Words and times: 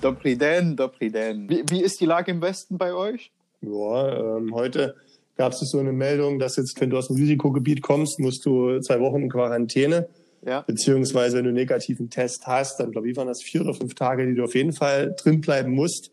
Dobri 0.00 0.36
den, 0.36 0.76
Dobri 0.76 1.10
den. 1.10 1.48
Wie, 1.48 1.62
wie 1.68 1.82
ist 1.82 2.00
die 2.00 2.06
Lage 2.06 2.30
im 2.30 2.40
Westen 2.40 2.78
bei 2.78 2.94
euch? 2.94 3.30
Ja, 3.62 4.36
ähm, 4.36 4.54
heute 4.54 4.96
gab 5.36 5.52
es 5.52 5.60
so 5.60 5.78
eine 5.78 5.92
Meldung, 5.92 6.38
dass 6.38 6.56
jetzt, 6.56 6.80
wenn 6.80 6.90
du 6.90 6.98
aus 6.98 7.08
dem 7.08 7.16
Risikogebiet 7.16 7.82
kommst, 7.82 8.18
musst 8.18 8.44
du 8.46 8.80
zwei 8.80 9.00
Wochen 9.00 9.22
in 9.22 9.30
Quarantäne. 9.30 10.08
Ja. 10.46 10.62
Beziehungsweise, 10.62 11.36
wenn 11.36 11.44
du 11.44 11.50
einen 11.50 11.58
negativen 11.58 12.08
Test 12.08 12.46
hast, 12.46 12.80
dann 12.80 12.92
glaube 12.92 13.10
ich, 13.10 13.16
waren 13.16 13.28
das 13.28 13.42
vier 13.42 13.60
oder 13.60 13.74
fünf 13.74 13.94
Tage, 13.94 14.26
die 14.26 14.34
du 14.34 14.44
auf 14.44 14.54
jeden 14.54 14.72
Fall 14.72 15.14
drin 15.18 15.40
bleiben 15.40 15.72
musst. 15.72 16.12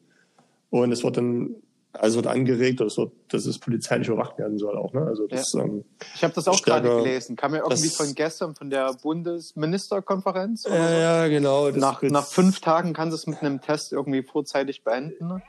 Und 0.69 0.91
es 0.91 1.03
wird 1.03 1.17
dann 1.17 1.55
also 1.93 2.17
wird 2.17 2.27
angeregt, 2.27 2.79
dass, 2.79 2.97
wird, 2.97 3.11
dass 3.29 3.45
es 3.45 3.59
polizeilich 3.59 4.07
überwacht 4.07 4.37
werden 4.37 4.57
soll 4.57 4.77
auch. 4.77 4.93
Ne? 4.93 5.01
Also 5.01 5.27
das, 5.27 5.53
ja. 5.53 5.63
ähm, 5.63 5.83
ich 6.15 6.23
habe 6.23 6.33
das 6.33 6.47
auch 6.47 6.61
gerade 6.61 6.89
gelesen. 6.89 7.35
Kam 7.35 7.53
ja 7.53 7.61
irgendwie 7.63 7.89
von 7.89 8.13
gestern 8.13 8.55
von 8.55 8.69
der 8.69 8.93
Bundesministerkonferenz. 9.01 10.65
Oder 10.65 10.75
ja, 10.75 10.87
so. 10.87 10.95
ja, 10.95 11.27
genau. 11.27 11.69
Nach, 11.71 12.01
nach 12.01 12.25
fünf 12.25 12.59
Tagen 12.61 12.93
kann 12.93 13.09
es 13.09 13.27
mit 13.27 13.41
einem 13.41 13.61
Test 13.61 13.93
irgendwie 13.93 14.23
vorzeitig 14.23 14.83
beenden. 14.83 15.41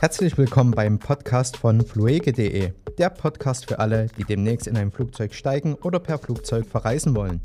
Herzlich 0.00 0.38
willkommen 0.38 0.70
beim 0.70 1.00
Podcast 1.00 1.56
von 1.56 1.84
fluege.de, 1.84 2.72
der 2.98 3.10
Podcast 3.10 3.68
für 3.68 3.80
alle, 3.80 4.06
die 4.16 4.22
demnächst 4.22 4.68
in 4.68 4.76
ein 4.76 4.92
Flugzeug 4.92 5.34
steigen 5.34 5.74
oder 5.74 5.98
per 5.98 6.18
Flugzeug 6.18 6.66
verreisen 6.66 7.16
wollen. 7.16 7.40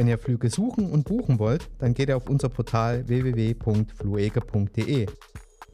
Wenn 0.00 0.08
ihr 0.08 0.16
Flüge 0.16 0.48
suchen 0.48 0.90
und 0.90 1.04
buchen 1.04 1.38
wollt, 1.38 1.68
dann 1.78 1.92
geht 1.92 2.08
ihr 2.08 2.16
auf 2.16 2.30
unser 2.30 2.48
Portal 2.48 3.06
www.fluege.de. 3.06 5.06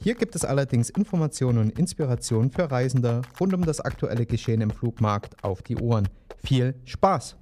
Hier 0.03 0.15
gibt 0.17 0.35
es 0.35 0.45
allerdings 0.45 0.91
Informationen 0.91 1.59
und 1.59 1.79
Inspirationen 1.79 2.51
für 2.51 2.69
Reisende 2.69 3.23
rund 3.39 3.55
um 3.55 3.65
das 3.65 3.81
aktuelle 3.81 4.27
Geschehen 4.27 4.63
im 4.63 4.71
Flugmarkt 4.71 5.45
auf 5.45 5.63
die 5.63 5.77
Ohren. 5.77 6.09
Viel 6.43 6.75
Spaß! 6.87 7.37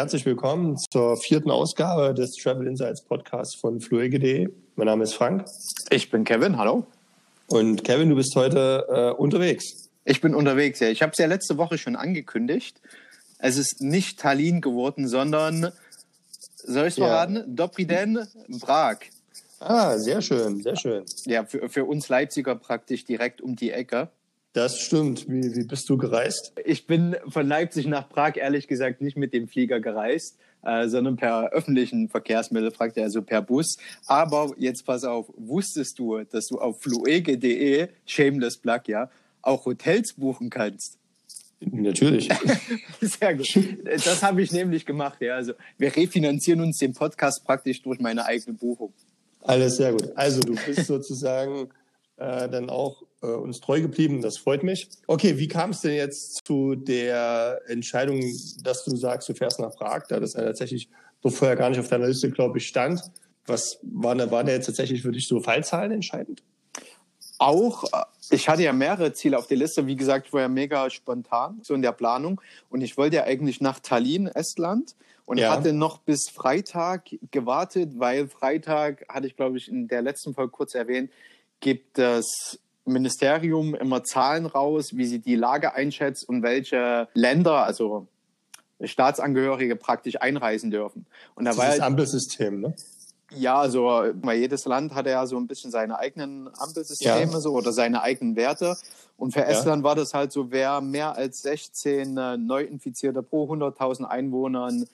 Herzlich 0.00 0.24
willkommen 0.24 0.78
zur 0.78 1.18
vierten 1.18 1.50
Ausgabe 1.50 2.14
des 2.14 2.32
Travel 2.32 2.66
Insights 2.66 3.02
Podcasts 3.02 3.54
von 3.54 3.82
fluege.de. 3.82 4.48
Mein 4.74 4.86
Name 4.86 5.04
ist 5.04 5.12
Frank. 5.12 5.44
Ich 5.90 6.10
bin 6.10 6.24
Kevin, 6.24 6.56
hallo. 6.56 6.86
Und 7.48 7.84
Kevin, 7.84 8.08
du 8.08 8.16
bist 8.16 8.34
heute 8.34 8.86
äh, 8.88 9.10
unterwegs. 9.10 9.90
Ich 10.06 10.22
bin 10.22 10.34
unterwegs, 10.34 10.80
ja. 10.80 10.88
Ich 10.88 11.02
habe 11.02 11.12
es 11.12 11.18
ja 11.18 11.26
letzte 11.26 11.58
Woche 11.58 11.76
schon 11.76 11.96
angekündigt. 11.96 12.80
Es 13.40 13.58
ist 13.58 13.82
nicht 13.82 14.18
Tallinn 14.18 14.62
geworden, 14.62 15.06
sondern, 15.06 15.70
soll 16.56 16.86
ich 16.86 16.92
es 16.92 16.94
verraten? 16.94 17.36
Ja. 17.36 17.44
Dobriden, 17.46 18.26
Prag. 18.58 19.00
Ah, 19.58 19.98
sehr 19.98 20.22
schön, 20.22 20.62
sehr 20.62 20.76
schön. 20.76 21.04
Ja, 21.26 21.44
für, 21.44 21.68
für 21.68 21.84
uns 21.84 22.08
Leipziger 22.08 22.54
praktisch 22.54 23.04
direkt 23.04 23.42
um 23.42 23.54
die 23.54 23.70
Ecke. 23.70 24.08
Das 24.52 24.80
stimmt. 24.80 25.28
Wie, 25.28 25.54
wie 25.54 25.64
bist 25.64 25.88
du 25.88 25.96
gereist? 25.96 26.52
Ich 26.64 26.86
bin 26.86 27.16
von 27.28 27.46
Leipzig 27.46 27.86
nach 27.86 28.08
Prag 28.08 28.36
ehrlich 28.36 28.66
gesagt 28.66 29.00
nicht 29.00 29.16
mit 29.16 29.32
dem 29.32 29.46
Flieger 29.46 29.78
gereist, 29.78 30.38
äh, 30.62 30.88
sondern 30.88 31.16
per 31.16 31.52
öffentlichen 31.52 32.08
Verkehrsmittel, 32.08 32.72
fragt 32.72 32.96
er 32.96 33.04
also 33.04 33.22
per 33.22 33.42
Bus. 33.42 33.76
Aber 34.06 34.52
jetzt 34.58 34.84
pass 34.84 35.04
auf, 35.04 35.32
wusstest 35.36 35.98
du, 36.00 36.18
dass 36.24 36.48
du 36.48 36.58
auf 36.58 36.80
fluege.de, 36.82 37.88
shameless 38.06 38.58
plug, 38.58 38.80
ja, 38.88 39.08
auch 39.40 39.66
Hotels 39.66 40.14
buchen 40.14 40.50
kannst? 40.50 40.98
Natürlich. 41.60 42.28
Sehr 43.00 43.34
gut. 43.34 43.48
Das 43.84 44.22
habe 44.22 44.42
ich 44.42 44.50
nämlich 44.50 44.86
gemacht. 44.86 45.20
Ja. 45.20 45.34
Also 45.36 45.52
wir 45.78 45.94
refinanzieren 45.94 46.60
uns 46.62 46.78
den 46.78 46.94
Podcast 46.94 47.44
praktisch 47.44 47.82
durch 47.82 48.00
meine 48.00 48.24
eigene 48.24 48.56
Buchung. 48.56 48.92
Alles 49.42 49.76
sehr 49.76 49.92
gut. 49.92 50.10
Also 50.16 50.40
du 50.40 50.54
bist 50.54 50.86
sozusagen 50.86 51.70
äh, 52.20 52.48
dann 52.48 52.68
auch 52.68 53.02
äh, 53.22 53.26
uns 53.26 53.60
treu 53.60 53.80
geblieben. 53.80 54.20
Das 54.20 54.36
freut 54.36 54.62
mich. 54.62 54.88
Okay, 55.06 55.38
wie 55.38 55.48
kam 55.48 55.70
es 55.70 55.80
denn 55.80 55.94
jetzt 55.94 56.46
zu 56.46 56.74
der 56.74 57.60
Entscheidung, 57.66 58.22
dass 58.62 58.84
du 58.84 58.94
sagst, 58.96 59.28
du 59.28 59.34
fährst 59.34 59.58
nach 59.58 59.74
Prag, 59.74 60.06
da 60.08 60.20
das 60.20 60.34
ja 60.34 60.42
tatsächlich 60.42 60.88
so 61.22 61.30
vorher 61.30 61.56
gar 61.56 61.70
nicht 61.70 61.80
auf 61.80 61.88
deiner 61.88 62.08
Liste, 62.08 62.30
glaube 62.30 62.58
ich, 62.58 62.68
stand? 62.68 63.02
Was 63.46 63.78
war 63.82 64.14
da, 64.14 64.30
war 64.30 64.44
da 64.44 64.52
jetzt 64.52 64.66
tatsächlich 64.66 65.02
für 65.02 65.12
dich 65.12 65.26
so 65.26 65.40
Fallzahlen 65.40 65.92
entscheidend? 65.92 66.42
Auch, 67.38 67.84
äh, 67.84 68.04
ich 68.30 68.48
hatte 68.48 68.62
ja 68.62 68.72
mehrere 68.72 69.12
Ziele 69.14 69.38
auf 69.38 69.46
der 69.46 69.56
Liste. 69.56 69.86
Wie 69.86 69.96
gesagt, 69.96 70.26
ich 70.26 70.32
war 70.32 70.42
ja 70.42 70.48
mega 70.48 70.90
spontan, 70.90 71.60
so 71.62 71.74
in 71.74 71.82
der 71.82 71.92
Planung. 71.92 72.40
Und 72.68 72.82
ich 72.82 72.96
wollte 72.98 73.16
ja 73.16 73.24
eigentlich 73.24 73.60
nach 73.60 73.80
Tallinn, 73.80 74.26
Estland. 74.26 74.94
Und 75.24 75.38
ja. 75.38 75.52
hatte 75.52 75.72
noch 75.72 75.98
bis 75.98 76.28
Freitag 76.28 77.10
gewartet, 77.30 77.92
weil 77.98 78.28
Freitag, 78.28 79.06
hatte 79.08 79.28
ich 79.28 79.36
glaube 79.36 79.58
ich 79.58 79.68
in 79.68 79.86
der 79.86 80.02
letzten 80.02 80.34
Folge 80.34 80.50
kurz 80.50 80.74
erwähnt, 80.74 81.10
gibt 81.60 81.98
das 81.98 82.58
Ministerium 82.84 83.74
immer 83.74 84.02
Zahlen 84.04 84.46
raus, 84.46 84.90
wie 84.94 85.06
sie 85.06 85.20
die 85.20 85.36
Lage 85.36 85.74
einschätzt 85.74 86.28
und 86.28 86.42
welche 86.42 87.08
Länder, 87.14 87.64
also 87.64 88.06
Staatsangehörige 88.82 89.76
praktisch 89.76 90.20
einreisen 90.20 90.70
dürfen. 90.70 91.06
Und 91.34 91.44
da 91.44 91.50
das 91.50 91.58
war 91.58 91.68
ist 91.68 91.78
das 91.78 91.86
Ampelsystem, 91.86 92.60
ne? 92.60 92.74
Ja, 93.32 93.60
also 93.60 93.84
weil 94.22 94.40
jedes 94.40 94.64
Land 94.64 94.92
hatte 94.94 95.10
ja 95.10 95.24
so 95.24 95.36
ein 95.36 95.46
bisschen 95.46 95.70
seine 95.70 95.98
eigenen 95.98 96.50
Ampelsysteme 96.58 97.32
ja. 97.32 97.40
so 97.40 97.52
oder 97.52 97.72
seine 97.72 98.02
eigenen 98.02 98.34
Werte. 98.34 98.76
Und 99.16 99.32
für 99.32 99.44
Estland 99.44 99.82
ja. 99.82 99.84
war 99.84 99.94
das 99.94 100.14
halt 100.14 100.32
so, 100.32 100.50
wer 100.50 100.80
mehr 100.80 101.14
als 101.14 101.42
16 101.42 102.16
äh, 102.16 102.36
Neuinfizierte 102.38 103.22
pro 103.22 103.44
100.000 103.52 104.04
Einwohnern 104.04 104.86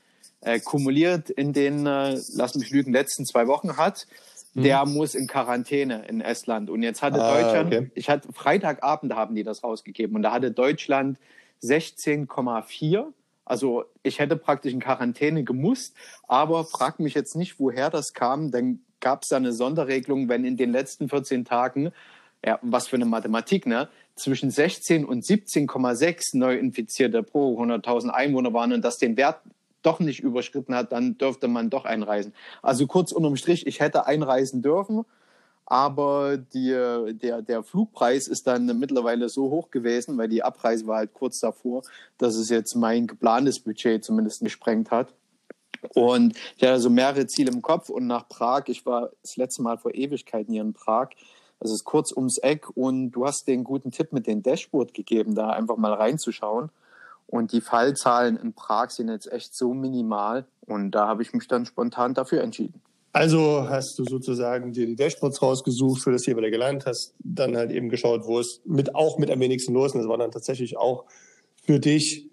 äh, 0.43 0.61
kumuliert 0.61 1.31
in 1.31 1.55
den, 1.55 1.87
äh, 1.87 2.21
lass 2.35 2.57
mich 2.57 2.71
lügen, 2.71 2.93
letzten 2.93 3.25
zwei 3.25 3.47
Wochen 3.47 3.79
hat, 3.79 4.07
der 4.57 4.87
mhm. 4.87 4.95
muss 4.95 5.15
in 5.15 5.27
Quarantäne 5.27 6.07
in 6.09 6.21
Estland. 6.21 6.71
Und 6.71 6.83
jetzt 6.83 7.03
hatte 7.03 7.23
ah, 7.23 7.35
Deutschland, 7.35 7.75
okay. 7.75 7.91
ich 7.95 8.09
hatte 8.09 8.33
Freitagabend 8.33 9.15
haben 9.15 9.35
die 9.35 9.45
das 9.45 9.63
rausgegeben 9.63 10.17
und 10.17 10.23
da 10.23 10.33
hatte 10.33 10.51
Deutschland 10.51 11.19
16,4. 11.63 13.05
Also 13.45 13.85
ich 14.03 14.19
hätte 14.19 14.37
praktisch 14.37 14.73
in 14.73 14.81
Quarantäne 14.81 15.45
gemusst, 15.45 15.95
aber 16.27 16.65
frag 16.65 16.99
mich 16.99 17.15
jetzt 17.15 17.37
nicht, 17.37 17.61
woher 17.61 17.91
das 17.91 18.13
kam. 18.13 18.51
Dann 18.51 18.81
gab 19.01 19.23
es 19.23 19.29
da 19.29 19.37
eine 19.37 19.53
Sonderregelung, 19.53 20.29
wenn 20.29 20.45
in 20.45 20.57
den 20.57 20.73
letzten 20.73 21.09
14 21.09 21.45
Tagen, 21.45 21.93
ja, 22.45 22.59
was 22.63 22.89
für 22.89 22.97
eine 22.97 23.05
Mathematik, 23.05 23.67
ne? 23.67 23.89
Zwischen 24.15 24.51
16 24.51 25.05
und 25.05 25.25
17,6 25.25 26.37
Neuinfizierte 26.39 27.23
pro 27.23 27.61
100.000 27.61 28.09
Einwohner 28.09 28.55
waren 28.55 28.73
und 28.73 28.83
das 28.83 28.97
den 28.97 29.19
Wert 29.19 29.41
doch 29.87 30.01
nicht 30.01 30.21
überschritten 30.21 30.75
hat, 30.75 30.93
dann 30.93 31.17
dürfte 31.17 31.49
man 31.49 31.71
doch 31.71 31.85
einreisen. 31.85 32.35
Also 32.63 32.87
kurz 32.87 33.13
unterm 33.13 33.37
Strich, 33.37 33.67
ich 33.67 33.81
hätte 33.81 34.07
einreisen 34.07 34.63
dürfen, 34.63 35.05
aber 35.65 36.37
die, 36.37 36.71
der, 36.71 37.43
der 37.43 37.63
Flugpreis 37.63 38.29
ist 38.29 38.47
dann 38.47 38.67
mittlerweile 38.79 39.29
so 39.29 39.51
hoch 39.51 39.71
gewesen, 39.71 40.17
weil 40.17 40.29
die 40.29 40.43
Abreise 40.43 40.87
war 40.87 40.99
halt 40.99 41.13
kurz 41.13 41.41
davor, 41.41 41.83
dass 42.19 42.37
es 42.37 42.51
jetzt 42.51 42.75
mein 42.77 43.07
geplantes 43.07 43.59
Budget 43.61 44.05
zumindest 44.05 44.43
gesprengt 44.43 44.91
hat. 44.91 45.13
Und 45.95 46.37
ich 46.57 46.63
hatte 46.63 46.73
also 46.73 46.91
mehrere 46.91 47.27
Ziele 47.27 47.51
im 47.51 47.63
Kopf 47.63 47.89
und 47.89 48.07
nach 48.07 48.29
Prag, 48.29 48.65
ich 48.67 48.87
war 48.87 49.11
das 49.23 49.37
letzte 49.37 49.63
Mal 49.63 49.79
vor 49.79 49.95
Ewigkeiten 49.95 50.53
hier 50.53 50.63
in 50.63 50.73
Prag, 50.73 51.11
das 51.61 51.71
ist 51.71 51.85
kurz 51.85 52.13
ums 52.13 52.39
Eck 52.39 52.69
und 52.77 53.13
du 53.13 53.27
hast 53.27 53.49
den 53.49 53.65
guten 53.65 53.91
Tipp 53.91 54.13
mit 54.13 54.27
dem 54.27 54.43
Dashboard 54.43 54.95
gegeben, 54.95 55.35
da 55.35 55.51
einfach 55.51 55.77
mal 55.77 55.95
reinzuschauen. 55.95 56.71
Und 57.27 57.53
die 57.53 57.61
Fallzahlen 57.61 58.37
in 58.37 58.53
Prag 58.53 58.91
sind 58.91 59.09
jetzt 59.09 59.31
echt 59.31 59.55
so 59.55 59.75
minimal. 59.75 60.47
Und 60.67 60.93
da 60.93 61.09
habe 61.09 61.23
ich 61.23 61.33
mich 61.33 61.49
dann 61.49 61.67
spontan 61.67 62.15
dafür 62.15 62.43
entschieden. 62.43 62.81
Also 63.13 63.67
hast 63.69 63.99
du 63.99 64.05
sozusagen 64.05 64.73
dir 64.73 64.87
die 64.87 64.95
Dashboards 64.95 65.41
rausgesucht 65.41 66.03
für 66.03 66.13
das 66.13 66.27
jeweilige 66.27 66.59
Land, 66.59 66.85
hast 66.85 67.15
dann 67.19 67.57
halt 67.57 67.71
eben 67.71 67.89
geschaut, 67.89 68.27
wo 68.27 68.39
es 68.39 68.61
mit, 68.67 68.95
auch 68.95 69.19
mit 69.19 69.31
am 69.31 69.41
wenigsten 69.41 69.73
los 69.73 69.95
ist. 69.95 70.01
Das 70.03 70.09
war 70.09 70.19
dann 70.19 70.31
tatsächlich 70.31 70.77
auch 70.77 71.07
für 71.65 71.81
dich 71.81 72.29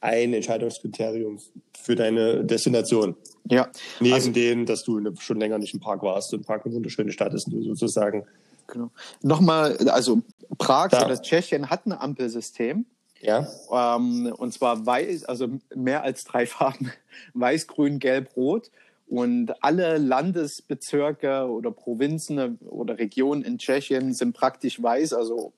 ein 0.00 0.32
Entscheidungskriterium 0.32 1.40
für 1.82 1.96
deine 1.96 2.44
Destination. 2.44 3.16
Ja. 3.50 3.70
Neben 3.98 4.14
also, 4.14 4.30
dem, 4.30 4.66
dass 4.66 4.84
du 4.84 5.00
schon 5.18 5.40
länger 5.40 5.58
nicht 5.58 5.74
im 5.74 5.80
Park 5.80 6.02
warst 6.02 6.32
und 6.32 6.46
Prag 6.46 6.64
eine 6.64 6.74
wunderschöne 6.74 7.12
Stadt 7.12 7.34
ist 7.34 7.46
und 7.46 7.54
du 7.54 7.62
sozusagen. 7.62 8.24
Genau. 8.68 8.90
Nochmal, 9.22 9.76
also 9.88 10.22
Prag 10.58 10.92
oder 10.92 11.20
Tschechien 11.20 11.70
hat 11.70 11.86
ein 11.86 11.92
Ampelsystem. 11.92 12.86
Ja. 13.20 13.46
Ähm, 13.70 14.32
und 14.36 14.52
zwar 14.52 14.84
weiß, 14.84 15.24
also 15.24 15.48
mehr 15.74 16.02
als 16.02 16.24
drei 16.24 16.46
Farben: 16.46 16.92
Weiß, 17.34 17.66
Grün, 17.66 17.98
Gelb, 17.98 18.36
Rot. 18.36 18.70
Und 19.06 19.52
alle 19.64 19.98
Landesbezirke 19.98 21.48
oder 21.48 21.72
Provinzen 21.72 22.58
oder 22.58 22.98
Regionen 22.98 23.42
in 23.42 23.58
Tschechien 23.58 24.14
sind 24.14 24.36
praktisch 24.36 24.80
weiß, 24.80 25.14
also 25.14 25.52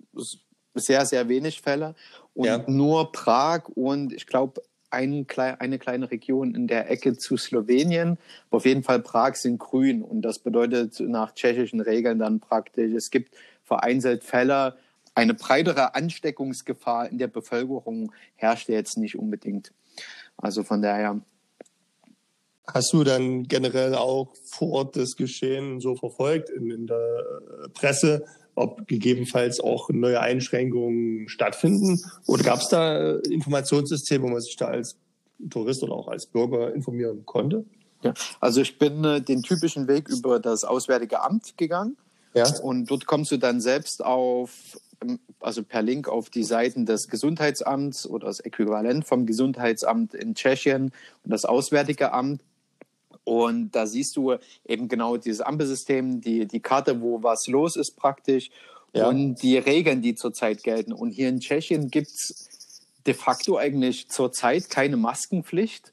sehr, 0.74 1.04
sehr 1.04 1.28
wenig 1.28 1.60
Fälle. 1.60 1.94
Und 2.32 2.46
ja. 2.46 2.64
nur 2.66 3.12
Prag 3.12 3.68
und 3.74 4.14
ich 4.14 4.26
glaube 4.26 4.62
ein, 4.92 5.26
eine 5.36 5.78
kleine 5.78 6.10
Region 6.10 6.54
in 6.54 6.66
der 6.66 6.90
Ecke 6.90 7.16
zu 7.16 7.36
Slowenien. 7.36 8.18
Aber 8.48 8.58
auf 8.58 8.66
jeden 8.66 8.82
Fall 8.82 9.00
Prag 9.00 9.34
sind 9.36 9.58
grün. 9.58 10.02
Und 10.02 10.22
das 10.22 10.38
bedeutet 10.38 11.00
nach 11.00 11.34
tschechischen 11.34 11.80
Regeln 11.80 12.18
dann 12.18 12.40
praktisch, 12.40 12.92
es 12.92 13.10
gibt 13.10 13.34
vereinzelt 13.64 14.24
Fälle, 14.24 14.76
eine 15.14 15.34
breitere 15.34 15.94
Ansteckungsgefahr 15.94 17.08
in 17.08 17.18
der 17.18 17.28
Bevölkerung 17.28 18.12
herrscht 18.34 18.68
jetzt 18.68 18.96
nicht 18.96 19.18
unbedingt. 19.18 19.72
Also 20.36 20.62
von 20.62 20.82
daher 20.82 21.20
Hast 22.66 22.92
du 22.92 23.02
dann 23.02 23.42
generell 23.44 23.94
auch 23.94 24.34
vor 24.44 24.70
Ort 24.70 24.96
das 24.96 25.16
Geschehen 25.16 25.80
so 25.80 25.96
verfolgt 25.96 26.48
in, 26.48 26.70
in 26.70 26.86
der 26.86 27.24
Presse, 27.74 28.24
ob 28.54 28.86
gegebenenfalls 28.86 29.58
auch 29.60 29.90
neue 29.90 30.20
Einschränkungen 30.20 31.28
stattfinden? 31.28 32.00
Oder 32.26 32.44
gab 32.44 32.60
es 32.60 32.68
da 32.68 33.16
Informationssysteme, 33.16 34.24
wo 34.24 34.28
man 34.28 34.40
sich 34.40 34.56
da 34.56 34.66
als 34.66 34.96
Tourist 35.50 35.82
oder 35.82 35.94
auch 35.94 36.08
als 36.08 36.26
Bürger 36.26 36.72
informieren 36.72 37.26
konnte? 37.26 37.64
Ja, 38.02 38.14
also 38.40 38.60
ich 38.60 38.78
bin 38.78 39.04
äh, 39.04 39.20
den 39.20 39.42
typischen 39.42 39.88
Weg 39.88 40.08
über 40.08 40.38
das 40.40 40.64
Auswärtige 40.64 41.22
Amt 41.22 41.56
gegangen. 41.56 41.96
Ja. 42.34 42.48
Und 42.62 42.90
dort 42.90 43.06
kommst 43.06 43.30
du 43.30 43.36
dann 43.36 43.60
selbst 43.60 44.04
auf, 44.04 44.78
also 45.40 45.62
per 45.62 45.82
Link 45.82 46.08
auf 46.08 46.30
die 46.30 46.44
Seiten 46.44 46.86
des 46.86 47.08
Gesundheitsamts 47.08 48.06
oder 48.06 48.26
das 48.26 48.40
Äquivalent 48.40 49.06
vom 49.06 49.26
Gesundheitsamt 49.26 50.14
in 50.14 50.34
Tschechien 50.34 50.92
und 51.24 51.30
das 51.30 51.44
Auswärtige 51.44 52.12
Amt. 52.12 52.42
Und 53.24 53.70
da 53.72 53.86
siehst 53.86 54.16
du 54.16 54.34
eben 54.66 54.88
genau 54.88 55.16
dieses 55.16 55.40
Ampelsystem, 55.40 56.20
die, 56.20 56.46
die 56.46 56.60
Karte, 56.60 57.00
wo 57.00 57.22
was 57.22 57.46
los 57.46 57.76
ist 57.76 57.96
praktisch 57.96 58.50
ja. 58.92 59.08
und 59.08 59.36
die 59.42 59.58
Regeln, 59.58 60.02
die 60.02 60.14
zurzeit 60.14 60.62
gelten. 60.62 60.92
Und 60.92 61.10
hier 61.10 61.28
in 61.28 61.40
Tschechien 61.40 61.88
gibt 61.88 62.08
es 62.08 62.80
de 63.06 63.14
facto 63.14 63.56
eigentlich 63.56 64.08
zurzeit 64.08 64.70
keine 64.70 64.96
Maskenpflicht. 64.96 65.92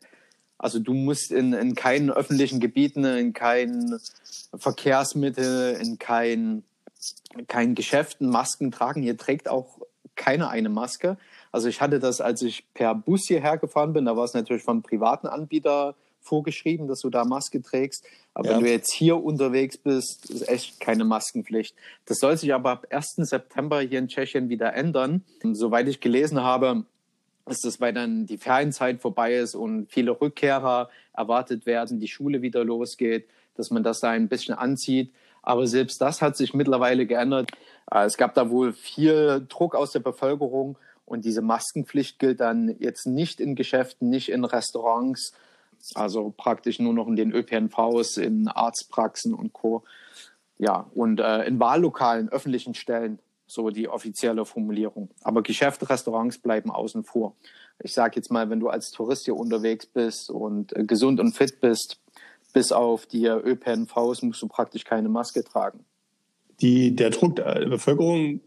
Also 0.58 0.80
du 0.80 0.94
musst 0.94 1.32
in, 1.32 1.54
in 1.54 1.74
keinen 1.74 2.10
öffentlichen 2.12 2.60
Gebieten, 2.60 3.06
in 3.06 3.34
kein 3.34 3.98
Verkehrsmittel, 4.54 5.78
in 5.82 5.98
kein, 6.00 6.64
kein 7.48 7.76
Geschäften 7.76 8.30
Masken 8.30 8.72
tragen. 8.72 9.02
Hier 9.02 9.18
trägt 9.18 9.50
auch 9.50 9.80
keiner 10.16 10.50
eine 10.50 10.70
Maske. 10.70 11.18
Also 11.52 11.68
ich 11.68 11.81
hatte 11.81 12.00
das, 12.00 12.22
als 12.22 12.42
ich 12.42 12.66
per 12.74 12.94
Bus 12.96 13.26
hierher 13.28 13.58
gefahren 13.58 13.94
bin, 13.94 14.06
da 14.06 14.16
war 14.18 14.26
es 14.26 14.34
natürlich 14.34 14.64
von 14.64 14.81
privaten 14.81 15.28
Anbietern 15.28 15.94
vorgeschrieben, 16.22 16.88
dass 16.88 17.00
du 17.00 17.10
da 17.10 17.26
Maske 17.26 17.62
trägst. 17.62 18.06
Aber 18.34 18.50
ja. 18.50 18.56
wenn 18.56 18.64
du 18.64 18.70
jetzt 18.70 18.94
hier 18.94 19.24
unterwegs 19.24 19.78
bist, 19.78 20.30
ist 20.30 20.48
echt 20.48 20.80
keine 20.80 21.06
Maskenpflicht. 21.06 21.76
Das 22.06 22.20
soll 22.20 22.38
sich 22.38 22.54
aber 22.54 22.72
ab 22.72 22.88
1. 22.90 23.16
September 23.18 23.82
hier 23.82 24.00
in 24.00 24.08
Tschechien 24.08 24.50
wieder 24.50 24.74
ändern. 24.74 25.24
Soweit 25.54 25.88
ich 25.88 26.00
gelesen 26.00 26.42
habe, 26.42 26.86
ist 27.48 27.66
das, 27.66 27.82
weil 27.82 27.94
dann 27.94 28.25
die 28.25 28.38
Ferienzeit 28.38 29.02
vorbei 29.02 29.36
ist 29.36 29.56
und 29.56 29.88
viele 29.90 30.20
Rückkehrer 30.20 30.90
erwartet 31.14 31.66
werden, 31.66 32.00
die 32.00 32.08
Schule 32.08 32.42
wieder 32.42 32.64
losgeht, 32.64 33.28
dass 33.56 33.72
man 33.72 33.84
das 33.84 34.00
da 34.00 34.10
ein 34.10 34.30
bisschen 34.30 34.54
anzieht. 34.54 35.12
Aber 35.41 35.68
selbst 35.68 36.01
das 36.01 36.21
hat 36.21 36.38
sich 36.38 36.53
mittlerweile 36.53 37.06
geändert. 37.06 37.51
Äh, 37.91 38.06
es 38.06 38.18
gab 38.18 38.33
da 38.33 38.50
wohl 38.50 38.74
viel 38.74 39.45
Druck 39.50 39.75
aus 39.75 39.91
der 39.91 40.00
Bevölkerung 40.00 40.77
und 41.06 41.25
diese 41.25 41.41
Maskenpflicht 41.41 42.19
gilt 42.19 42.39
dann 42.39 42.75
jetzt 42.80 43.07
nicht 43.07 43.39
in 43.39 43.56
Geschäften, 43.56 44.09
nicht 44.09 44.30
in 44.30 44.45
Restaurants, 44.45 45.33
also 45.95 46.33
praktisch 46.36 46.80
nur 46.80 46.94
noch 46.94 47.07
in 47.07 47.15
den 47.15 47.31
ÖPNVs, 47.31 48.18
in 48.18 48.47
Arztpraxen 48.47 49.33
und 49.33 49.53
Co. 49.53 49.83
Ja, 50.57 50.88
und 50.94 51.19
äh, 51.19 51.44
in 51.45 51.59
Wahllokalen, 51.59 52.30
öffentlichen 52.30 52.75
Stellen 52.75 53.19
so 53.47 53.69
die 53.69 53.88
offizielle 53.88 54.45
Formulierung. 54.45 55.09
Aber 55.24 55.41
Geschäfte, 55.41 55.89
Restaurants 55.89 56.38
bleiben 56.38 56.69
außen 56.69 57.03
vor. 57.03 57.36
Ich 57.81 57.94
sage 57.94 58.18
jetzt 58.18 58.31
mal, 58.31 58.50
wenn 58.50 58.59
du 58.59 58.69
als 58.69 58.91
Tourist 58.91 59.25
hier 59.25 59.36
unterwegs 59.36 59.86
bist 59.88 60.30
und 60.30 60.75
äh, 60.75 60.83
gesund 60.83 61.19
und 61.19 61.36
fit 61.36 61.59
bist, 61.59 62.00
bis 62.60 62.74
auf 62.74 63.06
die 63.06 63.26
ÖPNVs 63.26 64.22
musst 64.22 64.42
du 64.42 64.50
praktisch 64.50 64.84
keine 64.84 65.08
Maske 65.08 65.46
tragen. 65.46 65.86
Die, 66.60 66.94
der 66.94 67.10
Druck 67.10 67.38
der 67.38 67.70
Bevölkerung, 67.70 68.42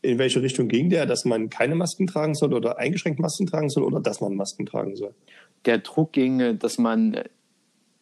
in 0.00 0.18
welche 0.20 0.40
Richtung 0.40 0.68
ging 0.68 0.90
der, 0.90 1.06
dass 1.06 1.24
man 1.24 1.50
keine 1.50 1.74
Masken 1.74 2.06
tragen 2.06 2.36
soll 2.36 2.54
oder 2.54 2.78
eingeschränkt 2.78 3.18
Masken 3.18 3.48
tragen 3.48 3.68
soll 3.68 3.82
oder 3.82 3.98
dass 3.98 4.20
man 4.20 4.36
Masken 4.36 4.64
tragen 4.64 4.94
soll? 4.94 5.12
Der 5.64 5.78
Druck 5.78 6.12
ging, 6.12 6.56
dass 6.60 6.78
man 6.78 7.18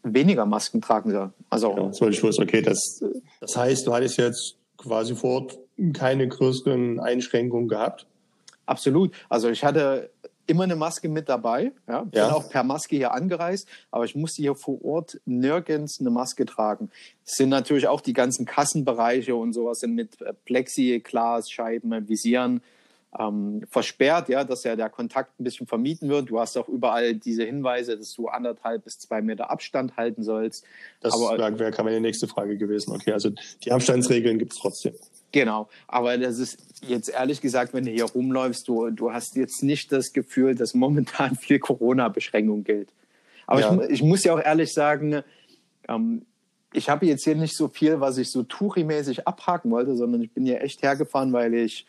weniger 0.03 0.45
Masken 0.45 0.83
tragen 0.83 1.11
soll. 1.11 1.33
Also 1.49 1.75
ja, 1.75 1.91
soll 1.95 2.11
ich 2.11 2.23
wissen, 2.23 2.45
okay, 2.45 2.61
das, 2.61 3.03
das 3.41 3.57
heißt, 3.57 3.87
du 3.87 3.95
hattest 3.95 4.19
jetzt 4.19 4.57
quasi 4.77 5.15
vor 5.15 5.37
Ort 5.37 5.59
keine 5.95 6.29
größeren 6.29 7.01
Einschränkungen 7.01 7.67
gehabt? 7.67 8.07
Absolut. 8.67 9.15
Also 9.31 9.49
ich 9.49 9.65
hatte 9.65 10.11
immer 10.50 10.64
eine 10.64 10.76
Maske 10.76 11.08
mit 11.08 11.29
dabei. 11.29 11.73
Ja, 11.88 12.02
bin 12.02 12.19
ja. 12.19 12.32
auch 12.32 12.50
per 12.50 12.64
Maske 12.64 12.97
hier 12.97 13.14
angereist, 13.14 13.69
aber 13.91 14.05
ich 14.05 14.14
musste 14.14 14.43
hier 14.43 14.55
vor 14.55 14.85
Ort 14.85 15.20
nirgends 15.25 16.00
eine 16.00 16.11
Maske 16.11 16.44
tragen. 16.44 16.91
Es 17.25 17.37
sind 17.37 17.49
natürlich 17.49 17.87
auch 17.88 18.00
die 18.00 18.12
ganzen 18.12 18.44
Kassenbereiche 18.44 19.35
und 19.37 19.52
sowas 19.52 19.81
sind 19.81 19.94
mit 19.94 20.19
Plexiglasscheiben, 20.44 22.08
Visieren 22.08 22.61
ähm, 23.19 23.62
versperrt, 23.69 24.29
ja, 24.29 24.44
dass 24.44 24.64
ja 24.64 24.76
der 24.76 24.88
Kontakt 24.88 25.38
ein 25.41 25.44
bisschen 25.44 25.67
vermieden 25.67 26.08
wird. 26.08 26.31
Du 26.31 26.38
hast 26.38 26.56
auch 26.56 26.69
überall 26.69 27.14
diese 27.14 27.44
Hinweise, 27.44 27.96
dass 27.96 28.14
du 28.14 28.29
anderthalb 28.29 28.85
bis 28.85 28.99
zwei 28.99 29.20
Meter 29.20 29.50
Abstand 29.50 29.96
halten 29.96 30.23
sollst. 30.23 30.64
Das 31.00 31.14
wäre 31.14 31.82
meine 31.82 32.00
nächste 32.00 32.29
Frage 32.29 32.56
gewesen. 32.56 32.93
Okay, 32.94 33.12
also 33.12 33.31
die 33.64 33.73
Abstandsregeln 33.73 34.38
gibt 34.38 34.53
es 34.53 34.58
trotzdem. 34.58 34.94
Genau, 35.32 35.69
aber 35.87 36.19
das 36.19 36.38
ist 36.38 36.59
jetzt 36.87 37.09
ehrlich 37.09 37.41
gesagt, 37.41 37.73
wenn 37.73 37.85
du 37.85 37.91
hier 37.91 38.05
rumläufst, 38.05 38.67
du, 38.67 38.91
du 38.91 39.12
hast 39.12 39.37
jetzt 39.37 39.62
nicht 39.62 39.93
das 39.93 40.12
Gefühl, 40.12 40.55
dass 40.55 40.75
momentan 40.75 41.37
viel 41.37 41.59
Corona-Beschränkung 41.59 42.65
gilt. 42.65 42.93
Aber 43.47 43.61
ja. 43.61 43.81
ich, 43.82 43.91
ich, 43.91 44.03
muss 44.03 44.25
ja 44.25 44.35
auch 44.35 44.41
ehrlich 44.41 44.73
sagen, 44.73 45.23
ähm, 45.88 46.27
ich 46.73 46.88
habe 46.88 47.06
jetzt 47.06 47.25
hier 47.25 47.35
nicht 47.35 47.56
so 47.56 47.69
viel, 47.69 48.00
was 48.00 48.19
ich 48.19 48.31
so 48.31 48.43
Touri-mäßig 48.43 49.27
abhaken 49.27 49.71
wollte, 49.71 49.97
sondern 49.97 50.23
ich 50.23 50.32
bin 50.32 50.44
hier 50.44 50.62
echt 50.62 50.82
hergefahren, 50.82 51.32
weil 51.32 51.55
ich 51.55 51.87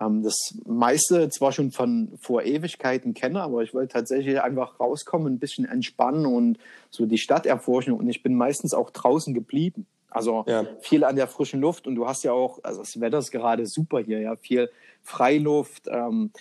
ähm, 0.00 0.22
das 0.22 0.54
meiste 0.64 1.28
zwar 1.30 1.52
schon 1.52 1.72
von 1.72 2.12
vor 2.20 2.42
Ewigkeiten 2.42 3.14
kenne, 3.14 3.42
aber 3.42 3.62
ich 3.62 3.74
wollte 3.74 3.92
tatsächlich 3.92 4.40
einfach 4.40 4.78
rauskommen, 4.78 5.34
ein 5.34 5.38
bisschen 5.38 5.64
entspannen 5.64 6.26
und 6.26 6.58
so 6.90 7.06
die 7.06 7.18
Stadt 7.18 7.46
erforschen. 7.46 7.92
Und 7.92 8.08
ich 8.08 8.22
bin 8.22 8.34
meistens 8.34 8.72
auch 8.72 8.90
draußen 8.90 9.34
geblieben. 9.34 9.86
Also 10.10 10.44
ja. 10.46 10.66
viel 10.80 11.04
an 11.04 11.16
der 11.16 11.28
frischen 11.28 11.60
Luft 11.60 11.86
und 11.86 11.94
du 11.94 12.06
hast 12.06 12.24
ja 12.24 12.32
auch, 12.32 12.58
also 12.62 12.80
das 12.80 13.00
Wetter 13.00 13.18
ist 13.18 13.30
gerade 13.30 13.66
super 13.66 14.00
hier, 14.00 14.20
ja, 14.20 14.36
viel 14.36 14.70
Freiluft. 15.02 15.86
Ähm, 15.88 16.32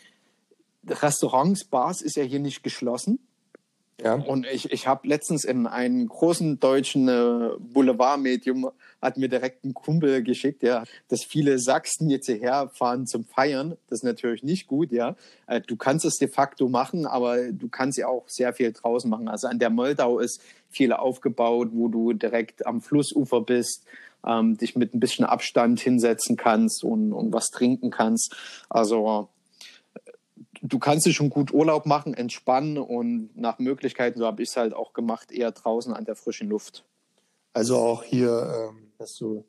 Restaurants, 0.88 1.66
Bars 1.66 2.02
ist 2.02 2.16
ja 2.16 2.24
hier 2.24 2.40
nicht 2.40 2.64
geschlossen. 2.64 3.20
Ja. 4.04 4.14
Und 4.16 4.46
ich, 4.48 4.72
ich 4.72 4.88
habe 4.88 5.08
letztens 5.08 5.44
in 5.44 5.68
einen 5.68 6.08
großen 6.08 6.60
deutschen 6.60 7.08
äh, 7.08 7.50
Boulevardmedium 7.60 8.72
hat 9.02 9.18
mir 9.18 9.30
direkt 9.30 9.66
ein 9.66 9.74
Kumpel 9.74 10.24
geschickt, 10.24 10.64
ja, 10.64 10.84
dass 11.08 11.24
viele 11.24 11.60
Sachsen 11.60 12.10
jetzt 12.10 12.28
hierher 12.28 12.70
fahren 12.74 13.08
zum 13.08 13.26
Feiern. 13.26 13.78
Das 13.88 14.00
ist 14.00 14.04
natürlich 14.04 14.44
nicht 14.44 14.68
gut, 14.68 14.92
ja. 14.92 15.16
Äh, 15.48 15.62
du 15.62 15.76
kannst 15.76 16.06
es 16.06 16.16
de 16.16 16.30
facto 16.30 16.70
machen, 16.70 17.06
aber 17.06 17.52
du 17.52 17.68
kannst 17.70 17.98
ja 17.98 18.08
auch 18.08 18.28
sehr 18.28 18.54
viel 18.54 18.72
draußen 18.72 19.10
machen. 19.10 19.28
Also 19.28 19.48
an 19.48 19.60
der 19.60 19.70
Moldau 19.70 20.20
ist 20.20 20.42
viel 20.70 20.94
aufgebaut, 20.94 21.70
wo 21.72 21.88
du 21.88 22.14
direkt 22.14 22.66
am 22.66 22.82
Flussufer 22.82 23.42
bist, 23.42 23.86
ähm, 24.26 24.58
dich 24.58 24.76
mit 24.76 24.94
ein 24.94 25.00
bisschen 25.00 25.26
Abstand 25.26 25.80
hinsetzen 25.80 26.38
kannst 26.38 26.84
und, 26.84 27.14
und 27.14 27.34
was 27.34 27.48
trinken 27.48 27.92
kannst. 27.92 28.36
Also 28.70 29.30
du 30.70 30.80
kannst 30.80 31.06
dir 31.06 31.14
schon 31.14 31.30
gut 31.30 31.54
Urlaub 31.54 31.86
machen, 31.86 32.14
entspannen 32.14 32.78
und 32.78 33.36
nach 33.36 33.60
Möglichkeiten, 33.60 34.20
so 34.20 34.26
habe 34.26 34.42
ich 34.42 34.50
es 34.50 34.58
halt 34.58 34.74
auch 34.74 34.94
gemacht, 34.94 35.32
eher 35.32 35.52
draußen 35.52 35.94
an 35.94 36.06
der 36.06 36.16
frischen 36.16 36.50
Luft. 36.50 36.86
Also 37.54 37.78
auch 37.78 38.04
hier 38.04 38.70
ähm, 38.72 38.92
hast 39.00 39.20
du 39.20 39.44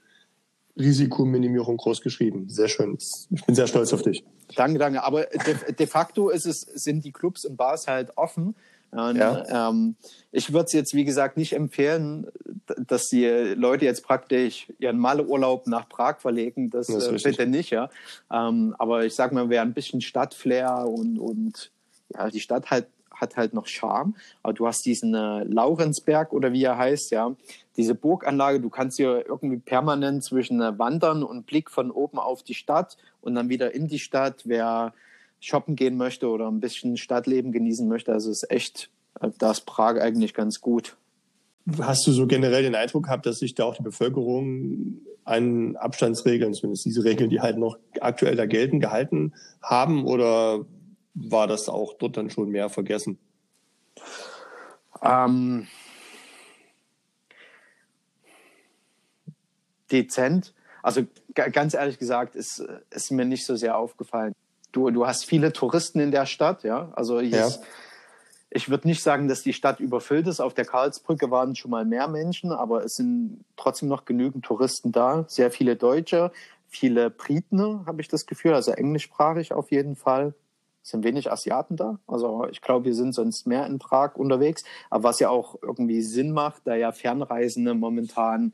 Risikominimierung 0.78 1.76
groß 1.76 2.00
geschrieben. 2.00 2.48
Sehr 2.48 2.68
schön. 2.68 2.96
Ich 3.30 3.44
bin 3.44 3.54
sehr 3.54 3.66
stolz 3.66 3.92
auf 3.92 4.02
dich. 4.02 4.24
Danke, 4.56 4.78
danke. 4.78 5.04
Aber 5.04 5.24
de, 5.24 5.72
de 5.72 5.86
facto 5.86 6.30
es, 6.30 6.42
sind 6.42 7.04
die 7.04 7.12
Clubs 7.12 7.44
und 7.44 7.56
Bars 7.56 7.86
halt 7.86 8.16
offen. 8.16 8.54
Und, 8.90 9.16
ja. 9.16 9.68
ähm, 9.68 9.96
ich 10.32 10.52
würde 10.52 10.64
es 10.64 10.72
jetzt, 10.72 10.94
wie 10.94 11.04
gesagt, 11.04 11.36
nicht 11.36 11.52
empfehlen, 11.52 12.26
dass 12.90 13.08
die 13.08 13.26
Leute 13.26 13.84
jetzt 13.84 14.04
praktisch 14.04 14.66
ihren 14.78 14.98
Maleurlaub 14.98 15.66
nach 15.66 15.88
Prag 15.88 16.18
verlegen. 16.18 16.70
Das, 16.70 16.86
das 16.86 17.06
äh, 17.06 17.18
bitte 17.22 17.46
nicht, 17.46 17.70
ja. 17.70 17.90
Ähm, 18.32 18.74
aber 18.78 19.04
ich 19.04 19.14
sag 19.14 19.32
mal, 19.32 19.48
wer 19.48 19.62
ein 19.62 19.74
bisschen 19.74 20.00
Stadtflair 20.00 20.86
und, 20.86 21.18
und 21.18 21.70
ja, 22.14 22.28
die 22.28 22.40
Stadt 22.40 22.70
halt 22.70 22.86
hat 23.20 23.36
halt 23.36 23.54
noch 23.54 23.66
Charme. 23.66 24.14
Aber 24.42 24.54
du 24.54 24.66
hast 24.66 24.84
diesen 24.86 25.14
äh, 25.14 25.44
Laurensberg 25.44 26.32
oder 26.32 26.52
wie 26.52 26.64
er 26.64 26.78
heißt, 26.78 27.10
ja, 27.10 27.34
diese 27.76 27.94
Burganlage. 27.94 28.60
Du 28.60 28.70
kannst 28.70 28.96
hier 28.96 29.24
irgendwie 29.26 29.58
permanent 29.58 30.24
zwischen 30.24 30.60
äh, 30.60 30.78
Wandern 30.78 31.22
und 31.22 31.46
Blick 31.46 31.70
von 31.70 31.90
oben 31.90 32.18
auf 32.18 32.42
die 32.42 32.54
Stadt 32.54 32.96
und 33.20 33.34
dann 33.34 33.48
wieder 33.48 33.74
in 33.74 33.88
die 33.88 33.98
Stadt. 33.98 34.42
Wer 34.44 34.94
shoppen 35.40 35.76
gehen 35.76 35.96
möchte 35.96 36.28
oder 36.28 36.48
ein 36.48 36.60
bisschen 36.60 36.96
Stadtleben 36.96 37.52
genießen 37.52 37.88
möchte. 37.88 38.12
Also 38.12 38.30
ist 38.30 38.50
echt, 38.50 38.90
äh, 39.20 39.30
da 39.38 39.50
ist 39.50 39.66
Prag 39.66 40.00
eigentlich 40.00 40.34
ganz 40.34 40.60
gut. 40.60 40.96
Hast 41.80 42.06
du 42.06 42.12
so 42.12 42.26
generell 42.26 42.62
den 42.62 42.74
Eindruck 42.74 43.04
gehabt, 43.04 43.26
dass 43.26 43.38
sich 43.38 43.54
da 43.54 43.64
auch 43.64 43.76
die 43.76 43.82
Bevölkerung 43.82 45.00
an 45.24 45.76
Abstandsregeln, 45.76 46.54
zumindest 46.54 46.84
diese 46.84 47.04
Regeln, 47.04 47.30
die 47.30 47.40
halt 47.40 47.58
noch 47.58 47.78
aktuell 48.00 48.36
da 48.36 48.46
gelten, 48.46 48.80
gehalten 48.80 49.34
haben? 49.62 50.06
Oder 50.06 50.64
war 51.14 51.46
das 51.46 51.68
auch 51.68 51.94
dort 51.94 52.16
dann 52.16 52.30
schon 52.30 52.50
mehr 52.50 52.68
vergessen? 52.68 53.18
Ähm, 55.02 55.66
dezent. 59.90 60.54
Also 60.82 61.02
ganz 61.34 61.74
ehrlich 61.74 61.98
gesagt, 61.98 62.34
ist, 62.34 62.64
ist 62.90 63.12
mir 63.12 63.24
nicht 63.24 63.44
so 63.44 63.56
sehr 63.56 63.76
aufgefallen 63.76 64.34
du, 64.72 64.90
du 64.90 65.06
hast 65.06 65.24
viele 65.24 65.52
Touristen 65.52 66.00
in 66.00 66.10
der 66.10 66.26
Stadt, 66.26 66.62
ja. 66.62 66.90
Also 66.94 67.20
hier 67.20 67.38
ja. 67.38 67.46
ist 67.46 67.60
Ich 68.50 68.68
würde 68.68 68.88
nicht 68.88 69.02
sagen, 69.02 69.28
dass 69.28 69.42
die 69.42 69.52
Stadt 69.52 69.78
überfüllt 69.78 70.26
ist. 70.26 70.40
Auf 70.40 70.54
der 70.54 70.64
Karlsbrücke 70.64 71.30
waren 71.30 71.54
schon 71.54 71.70
mal 71.70 71.84
mehr 71.84 72.08
Menschen, 72.08 72.50
aber 72.50 72.84
es 72.84 72.96
sind 72.96 73.44
trotzdem 73.56 73.88
noch 73.88 74.04
genügend 74.04 74.44
Touristen 74.44 74.90
da. 74.90 75.24
Sehr 75.28 75.52
viele 75.52 75.76
Deutsche, 75.76 76.32
viele 76.68 77.10
Briten, 77.10 77.86
habe 77.86 78.00
ich 78.00 78.08
das 78.08 78.26
Gefühl, 78.26 78.54
also 78.54 78.72
englischsprachig 78.72 79.52
auf 79.52 79.70
jeden 79.70 79.94
Fall. 79.94 80.34
Es 80.82 80.90
sind 80.90 81.04
wenig 81.04 81.30
Asiaten 81.30 81.76
da. 81.76 82.00
Also 82.08 82.46
ich 82.50 82.60
glaube, 82.60 82.86
wir 82.86 82.94
sind 82.94 83.14
sonst 83.14 83.46
mehr 83.46 83.66
in 83.66 83.78
Prag 83.78 84.16
unterwegs. 84.16 84.64
Aber 84.88 85.04
was 85.04 85.20
ja 85.20 85.28
auch 85.28 85.56
irgendwie 85.62 86.02
Sinn 86.02 86.32
macht, 86.32 86.62
da 86.64 86.74
ja 86.74 86.90
Fernreisende 86.90 87.74
momentan 87.74 88.52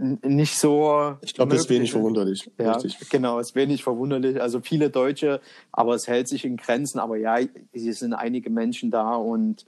nicht 0.00 0.56
so. 0.56 1.16
Ich 1.20 1.34
glaube, 1.34 1.52
das 1.52 1.62
ist 1.62 1.70
wenig 1.70 1.92
verwunderlich. 1.92 2.50
Ja, 2.58 2.72
Richtig. 2.72 3.10
genau, 3.10 3.38
ist 3.38 3.54
wenig 3.54 3.82
verwunderlich. 3.82 4.40
Also 4.40 4.60
viele 4.60 4.90
Deutsche, 4.90 5.40
aber 5.72 5.94
es 5.94 6.06
hält 6.08 6.28
sich 6.28 6.44
in 6.44 6.56
Grenzen. 6.56 6.98
Aber 6.98 7.16
ja, 7.16 7.38
hier 7.72 7.94
sind 7.94 8.14
einige 8.14 8.50
Menschen 8.50 8.90
da 8.90 9.14
und 9.14 9.66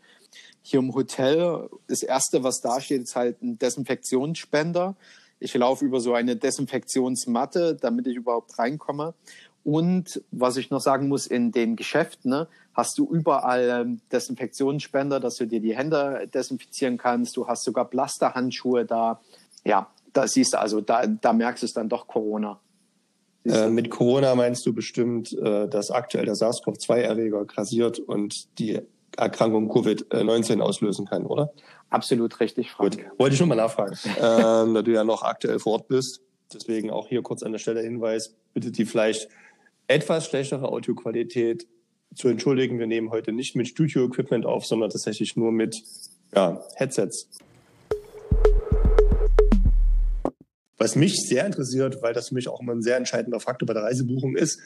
hier 0.63 0.81
im 0.81 0.95
Hotel, 0.95 1.69
das 1.89 2.03
erste, 2.03 2.45
was 2.45 2.61
da 2.61 2.81
steht, 2.81 3.03
ist 3.03 3.17
halt 3.17 3.43
ein 3.43 3.59
Desinfektionsspender. 3.59 4.97
Ich 5.41 5.55
laufe 5.55 5.85
über 5.85 6.01
so 6.01 6.15
eine 6.15 6.37
Desinfektionsmatte, 6.37 7.77
damit 7.81 8.07
ich 8.07 8.17
überhaupt 8.17 8.59
reinkomme. 8.59 9.15
Und 9.65 10.23
was 10.31 10.57
ich 10.57 10.71
noch 10.71 10.81
sagen 10.81 11.09
muss, 11.09 11.27
in 11.27 11.53
den 11.53 11.77
Geschäften 11.77 12.31
ne, 12.31 12.49
hast 12.75 12.99
du 12.99 13.09
überall 13.09 13.83
ähm, 13.83 14.01
Desinfektionsspender, 14.11 15.21
dass 15.21 15.37
du 15.37 15.47
dir 15.47 15.61
die 15.61 15.77
Hände 15.77 16.29
desinfizieren 16.33 16.97
kannst. 16.97 17.37
Du 17.37 17.47
hast 17.47 17.65
sogar 17.65 17.85
Plasterhandschuhe 17.85 18.85
da. 18.85 19.21
Ja, 19.65 19.89
da 20.13 20.27
siehst 20.27 20.55
du, 20.55 20.61
also 20.61 20.81
da, 20.81 21.07
da 21.07 21.33
merkst 21.33 21.63
du 21.63 21.67
es 21.67 21.73
dann 21.73 21.89
doch 21.89 22.07
Corona. 22.07 22.61
Äh, 23.45 23.69
mit 23.69 23.91
Corona 23.91 24.35
meinst 24.35 24.65
du 24.67 24.73
bestimmt, 24.73 25.37
äh, 25.37 25.69
dass 25.69 25.91
aktuell 25.91 26.27
der 26.27 26.35
SARS-CoV-2-Erreger 26.35 27.45
grassiert 27.45 27.99
und 27.99 28.59
die 28.59 28.81
Erkrankung 29.17 29.71
Covid-19 29.71 30.61
auslösen 30.61 31.07
kann, 31.07 31.27
oder? 31.27 31.53
Absolut 31.91 32.41
richtig, 32.41 32.71
Frank. 32.71 32.97
Gut, 32.97 33.05
wollte 33.19 33.35
ich 33.35 33.39
schon 33.39 33.49
mal 33.49 33.57
nachfragen, 33.57 33.97
ähm, 34.17 34.75
da 34.75 34.83
du 34.83 34.93
ja 34.93 35.05
noch 35.05 35.23
aktuell 35.23 35.59
vor 35.59 35.75
Ort 35.75 35.89
bist. 35.89 36.23
Deswegen 36.55 36.91
auch 36.91 37.09
hier 37.09 37.23
kurz 37.23 37.43
an 37.43 37.53
der 37.53 37.59
Stelle 37.59 37.81
Hinweis, 37.81 38.35
bitte 38.55 38.71
die 38.71 38.85
vielleicht 38.85 39.29
etwas 39.89 40.27
schlechtere 40.27 40.69
Audioqualität 40.69 41.67
zu 42.15 42.29
entschuldigen. 42.29 42.79
Wir 42.79 42.87
nehmen 42.87 43.11
heute 43.11 43.33
nicht 43.33 43.57
mit 43.57 43.69
Studio-Equipment 43.69 44.47
auf, 44.47 44.65
sondern 44.67 44.91
tatsächlich 44.91 45.37
nur 45.37 45.53
mit 45.53 45.83
ja, 46.35 46.63
Headsets. 46.77 47.29
Was 50.83 50.97
mich 50.97 51.29
sehr 51.29 51.47
interessiert, 51.47 52.03
weil 52.03 52.13
das 52.13 52.31
für 52.31 52.35
mich 52.35 52.49
auch 52.49 52.61
immer 52.61 52.73
ein 52.73 52.83
sehr 52.83 52.97
entscheidender 52.97 53.39
Faktor 53.39 53.69
bei 53.69 53.73
der 53.73 53.85
Reisebuchung 53.85 54.35
ist, 54.35 54.59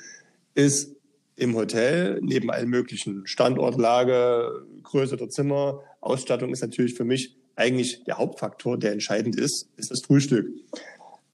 ist 0.54 0.96
im 1.36 1.54
Hotel 1.54 2.20
neben 2.22 2.50
allen 2.50 2.70
möglichen 2.70 3.26
Standortlage, 3.26 4.64
Größe 4.82 5.18
der 5.18 5.28
Zimmer, 5.28 5.82
Ausstattung 6.00 6.54
ist 6.54 6.62
natürlich 6.62 6.94
für 6.94 7.04
mich 7.04 7.36
eigentlich 7.54 8.02
der 8.04 8.16
Hauptfaktor, 8.16 8.78
der 8.78 8.92
entscheidend 8.92 9.38
ist, 9.38 9.68
ist 9.76 9.90
das 9.90 10.00
Frühstück. 10.00 10.48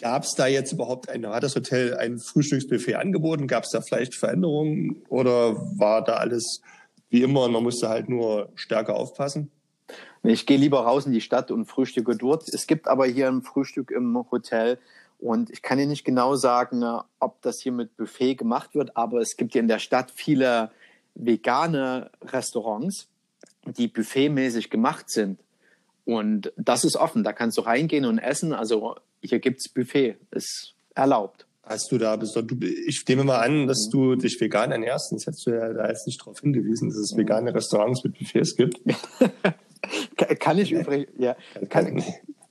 Gab 0.00 0.24
es 0.24 0.34
da 0.34 0.48
jetzt 0.48 0.72
überhaupt 0.72 1.08
ein, 1.08 1.24
hat 1.28 1.44
das 1.44 1.54
Hotel 1.54 1.94
ein 1.94 2.18
Frühstücksbuffet 2.18 2.96
angeboten? 2.96 3.46
Gab 3.46 3.62
es 3.62 3.70
da 3.70 3.82
vielleicht 3.82 4.16
Veränderungen 4.16 4.96
oder 5.08 5.54
war 5.78 6.02
da 6.02 6.14
alles 6.14 6.60
wie 7.08 7.22
immer 7.22 7.44
und 7.44 7.52
man 7.52 7.62
musste 7.62 7.88
halt 7.88 8.08
nur 8.08 8.50
stärker 8.56 8.96
aufpassen? 8.96 9.52
Ich 10.22 10.46
gehe 10.46 10.58
lieber 10.58 10.80
raus 10.80 11.06
in 11.06 11.12
die 11.12 11.20
Stadt 11.20 11.50
und 11.50 11.66
frühstücke 11.66 12.16
dort. 12.16 12.48
Es 12.48 12.66
gibt 12.66 12.88
aber 12.88 13.06
hier 13.06 13.28
ein 13.28 13.42
Frühstück 13.42 13.90
im 13.90 14.24
Hotel 14.30 14.78
und 15.18 15.50
ich 15.50 15.62
kann 15.62 15.78
dir 15.78 15.86
nicht 15.86 16.04
genau 16.04 16.34
sagen, 16.34 16.84
ob 17.20 17.40
das 17.42 17.60
hier 17.60 17.70
mit 17.70 17.96
Buffet 17.96 18.34
gemacht 18.34 18.74
wird, 18.74 18.96
aber 18.96 19.20
es 19.20 19.36
gibt 19.36 19.52
hier 19.52 19.62
in 19.62 19.68
der 19.68 19.78
Stadt 19.78 20.10
viele 20.12 20.72
vegane 21.14 22.10
Restaurants, 22.22 23.06
die 23.64 23.86
buffetmäßig 23.86 24.68
gemacht 24.68 25.10
sind. 25.10 25.38
Und 26.04 26.52
das 26.56 26.84
ist 26.84 26.96
offen, 26.96 27.22
da 27.22 27.32
kannst 27.32 27.56
du 27.56 27.62
reingehen 27.62 28.04
und 28.04 28.18
essen. 28.18 28.52
Also 28.52 28.96
hier 29.22 29.38
gibt 29.38 29.60
es 29.60 29.68
Buffet, 29.68 30.16
ist 30.32 30.74
erlaubt. 30.96 31.46
Hast 31.62 31.92
du 31.92 31.98
da, 31.98 32.16
bist 32.16 32.34
du, 32.34 32.42
ich 32.88 33.04
nehme 33.06 33.22
mal 33.22 33.38
an, 33.38 33.68
dass 33.68 33.88
du 33.88 34.16
dich 34.16 34.40
vegan 34.40 34.72
ernährst, 34.72 35.10
sonst 35.10 35.26
hättest 35.26 35.46
du 35.46 35.50
ja 35.52 35.72
da 35.72 35.88
jetzt 35.88 36.08
nicht 36.08 36.20
darauf 36.20 36.40
hingewiesen, 36.40 36.88
dass 36.88 36.98
es 36.98 37.16
vegane 37.16 37.54
Restaurants 37.54 38.02
mit 38.02 38.18
Buffets 38.18 38.56
gibt. 38.56 38.80
kann 40.38 40.58
ich 40.58 40.72
übrigens, 40.72 41.08
ja, 41.18 41.36
kann, 41.68 42.02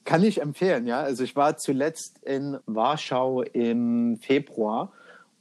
kann 0.05 0.23
ich 0.23 0.41
empfehlen, 0.41 0.87
ja. 0.87 1.01
Also 1.01 1.23
ich 1.23 1.35
war 1.35 1.57
zuletzt 1.57 2.23
in 2.23 2.57
Warschau 2.65 3.41
im 3.41 4.17
Februar 4.17 4.91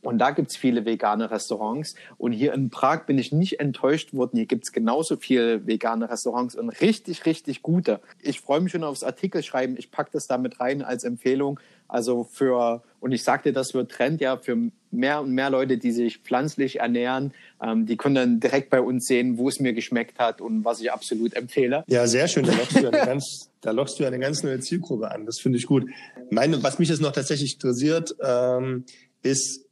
und 0.02 0.18
da 0.18 0.30
gibt 0.30 0.50
es 0.50 0.56
viele 0.56 0.84
vegane 0.84 1.30
Restaurants. 1.30 1.94
Und 2.16 2.32
hier 2.32 2.54
in 2.54 2.70
Prag 2.70 3.04
bin 3.06 3.18
ich 3.18 3.32
nicht 3.32 3.60
enttäuscht 3.60 4.14
worden. 4.14 4.36
Hier 4.36 4.46
gibt 4.46 4.64
es 4.64 4.72
genauso 4.72 5.16
viele 5.16 5.66
vegane 5.66 6.08
Restaurants 6.08 6.54
und 6.54 6.70
richtig, 6.80 7.26
richtig 7.26 7.62
gute. 7.62 8.00
Ich 8.20 8.40
freue 8.40 8.60
mich 8.60 8.72
schon 8.72 8.84
aufs 8.84 9.02
Artikel 9.02 9.42
schreiben. 9.42 9.76
Ich 9.76 9.90
packe 9.90 10.10
das 10.12 10.26
da 10.26 10.38
mit 10.38 10.60
rein 10.60 10.82
als 10.82 11.04
Empfehlung. 11.04 11.60
Also 11.86 12.24
für, 12.24 12.82
und 13.00 13.12
ich 13.12 13.24
sagte, 13.24 13.52
das 13.52 13.74
wird 13.74 13.90
Trend 13.90 14.20
ja 14.20 14.38
für 14.38 14.70
mehr 14.90 15.20
und 15.20 15.32
mehr 15.32 15.50
Leute, 15.50 15.78
die 15.78 15.92
sich 15.92 16.18
pflanzlich 16.18 16.80
ernähren. 16.80 17.32
Ähm, 17.62 17.86
die 17.86 17.96
können 17.96 18.14
dann 18.14 18.40
direkt 18.40 18.70
bei 18.70 18.80
uns 18.80 19.06
sehen, 19.06 19.38
wo 19.38 19.48
es 19.48 19.60
mir 19.60 19.72
geschmeckt 19.72 20.18
hat 20.18 20.40
und 20.40 20.64
was 20.64 20.80
ich 20.80 20.92
absolut 20.92 21.34
empfehle. 21.34 21.84
Ja, 21.86 22.06
sehr 22.06 22.28
schön. 22.28 22.44
Da 22.44 22.52
lockst 22.52 22.76
du 22.76 22.88
eine 22.88 23.06
ganz, 23.06 23.50
da 23.60 23.70
lockst 23.70 24.00
du 24.00 24.04
eine 24.04 24.18
ganz 24.18 24.42
neue 24.42 24.60
Zielgruppe 24.60 25.10
an. 25.10 25.26
Das 25.26 25.38
finde 25.38 25.58
ich 25.58 25.66
gut. 25.66 25.88
Meine, 26.30 26.62
was 26.62 26.78
mich 26.78 26.88
jetzt 26.88 27.00
noch 27.00 27.12
tatsächlich 27.12 27.54
interessiert, 27.54 28.14
ähm, 28.22 28.84
ist, 29.22 29.66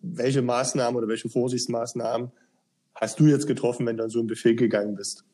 welche 0.00 0.42
Maßnahmen 0.42 0.96
oder 0.96 1.08
welche 1.08 1.28
Vorsichtsmaßnahmen 1.28 2.30
hast 2.94 3.20
du 3.20 3.26
jetzt 3.26 3.46
getroffen, 3.46 3.86
wenn 3.86 3.96
du 3.96 4.04
an 4.04 4.10
so 4.10 4.20
ein 4.20 4.26
Buffet 4.26 4.54
gegangen 4.54 4.94
bist? 4.94 5.24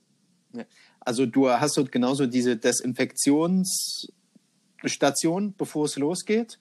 Also 1.01 1.27
du 1.27 1.49
hast 1.49 1.77
dort 1.77 1.93
genauso 1.93 2.27
diese 2.27 2.57
Desinfektionsstation, 2.57 5.55
bevor 5.57 5.87
es 5.87 5.97
losgeht. 5.97 6.59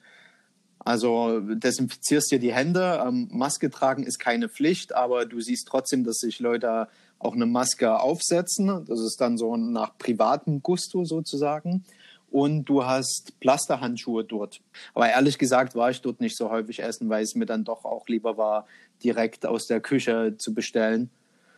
Also 0.80 1.40
desinfizierst 1.40 2.30
dir 2.32 2.38
die 2.38 2.54
Hände. 2.54 3.02
Ähm, 3.06 3.28
Maske 3.30 3.70
tragen 3.70 4.02
ist 4.02 4.18
keine 4.18 4.48
Pflicht, 4.48 4.94
aber 4.94 5.26
du 5.26 5.40
siehst 5.40 5.68
trotzdem, 5.68 6.04
dass 6.04 6.16
sich 6.16 6.40
Leute 6.40 6.88
auch 7.18 7.34
eine 7.34 7.46
Maske 7.46 8.00
aufsetzen. 8.00 8.84
Das 8.86 9.00
ist 9.00 9.20
dann 9.20 9.36
so 9.36 9.56
nach 9.56 9.96
privatem 9.98 10.62
Gusto 10.62 11.04
sozusagen 11.04 11.84
und 12.30 12.64
du 12.64 12.84
hast 12.84 13.38
Plasterhandschuhe 13.40 14.24
dort. 14.24 14.60
Aber 14.94 15.08
ehrlich 15.08 15.38
gesagt 15.38 15.74
war 15.74 15.90
ich 15.90 16.00
dort 16.00 16.20
nicht 16.20 16.36
so 16.36 16.50
häufig 16.50 16.82
essen, 16.82 17.08
weil 17.08 17.22
es 17.22 17.34
mir 17.34 17.46
dann 17.46 17.64
doch 17.64 17.84
auch 17.84 18.08
lieber 18.08 18.36
war, 18.36 18.66
direkt 19.02 19.46
aus 19.46 19.66
der 19.66 19.80
Küche 19.80 20.36
zu 20.38 20.54
bestellen. 20.54 21.10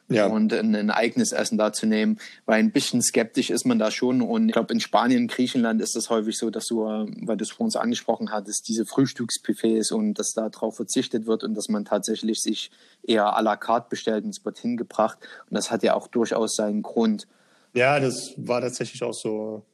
Ja. 0.09 0.27
und 0.27 0.53
ein, 0.53 0.75
ein, 0.75 0.91
eigenes 0.91 1.33
Essen 1.33 1.57
da 1.57 1.73
zu 1.73 1.87
nehmen, 1.87 2.19
weil 2.45 2.59
ein 2.59 2.71
bisschen 2.71 3.01
skeptisch 3.01 3.49
ist 3.51 3.65
man 3.65 3.79
da 3.79 3.91
schon 3.91 4.21
und 4.21 4.49
ich 4.49 4.53
glaube 4.53 4.73
in 4.75 4.81
Spanien, 4.81 5.27
Griechenland 5.27 5.81
ist 5.81 5.97
das 5.97 6.11
häufig 6.11 6.37
so, 6.37 6.51
dass 6.51 6.67
du, 6.67 6.83
weil 6.83 7.37
du 7.37 7.45
es 7.45 7.51
vor 7.51 7.65
uns 7.65 7.77
angesprochen 7.77 8.31
hattest, 8.31 8.69
diese 8.69 8.85
Frühstücksbuffets 8.85 9.91
und 9.91 10.15
dass 10.15 10.33
da 10.33 10.51
drauf 10.51 10.77
verzichtet 10.77 11.27
wird 11.27 11.45
und 11.45 11.55
dass 11.55 11.69
man 11.69 11.85
tatsächlich 11.85 12.41
sich 12.41 12.71
eher 13.03 13.39
à 13.39 13.43
la 13.43 13.57
carte 13.57 13.87
bestellt 13.89 14.25
und 14.25 14.31
es 14.31 14.45
wird 14.45 14.59
hingebracht 14.59 15.19
und 15.49 15.55
das 15.55 15.71
hat 15.71 15.83
ja 15.83 15.95
auch 15.95 16.09
durchaus 16.09 16.57
seinen 16.57 16.83
Grund. 16.83 17.27
Ja, 17.73 17.99
das 17.99 18.35
war 18.37 18.61
tatsächlich 18.61 19.03
auch 19.03 19.15
so 19.15 19.65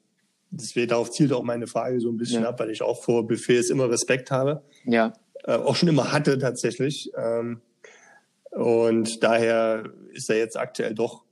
deswegen 0.50 0.88
darauf 0.88 1.11
zielt 1.11 1.32
auch 1.32 1.42
meine 1.42 1.66
Frage 1.66 2.00
so 2.00 2.08
ein 2.08 2.16
bisschen 2.16 2.42
ja. 2.42 2.49
ab, 2.49 2.61
weil 2.61 2.70
ich 2.70 2.82
auch 2.82 3.02
vor 3.02 3.26
Buffets 3.26 3.70
immer 3.70 3.90
Respekt 3.90 4.30
habe. 4.30 4.62
Ja. 4.85 5.12
Äh, 5.44 5.54
auch 5.54 5.76
schon 5.76 5.88
immer 5.88 6.12
hatte 6.12 6.38
tatsächlich. 6.38 7.11
Ähm, 7.16 7.61
und 8.58 9.22
daher 9.22 9.84
ist 10.12 10.28
da 10.28 10.34
jetzt 10.34 10.58
aktuell 10.58 10.92
doch 10.92 11.22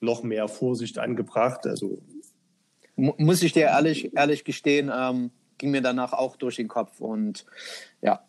noch 0.00 0.22
mehr 0.22 0.48
Vorsicht 0.48 0.98
angebracht. 0.98 1.66
Also 1.66 2.02
muss 2.94 3.42
ich 3.42 3.54
dir 3.54 3.68
ehrlich, 3.68 4.14
ehrlich 4.14 4.44
gestehen, 4.44 4.90
ähm, 4.94 5.30
ging 5.56 5.70
mir 5.70 5.80
danach 5.80 6.12
auch 6.12 6.36
durch 6.36 6.56
den 6.56 6.68
Kopf 6.68 7.00
und 7.00 7.46
ja. 8.02 8.22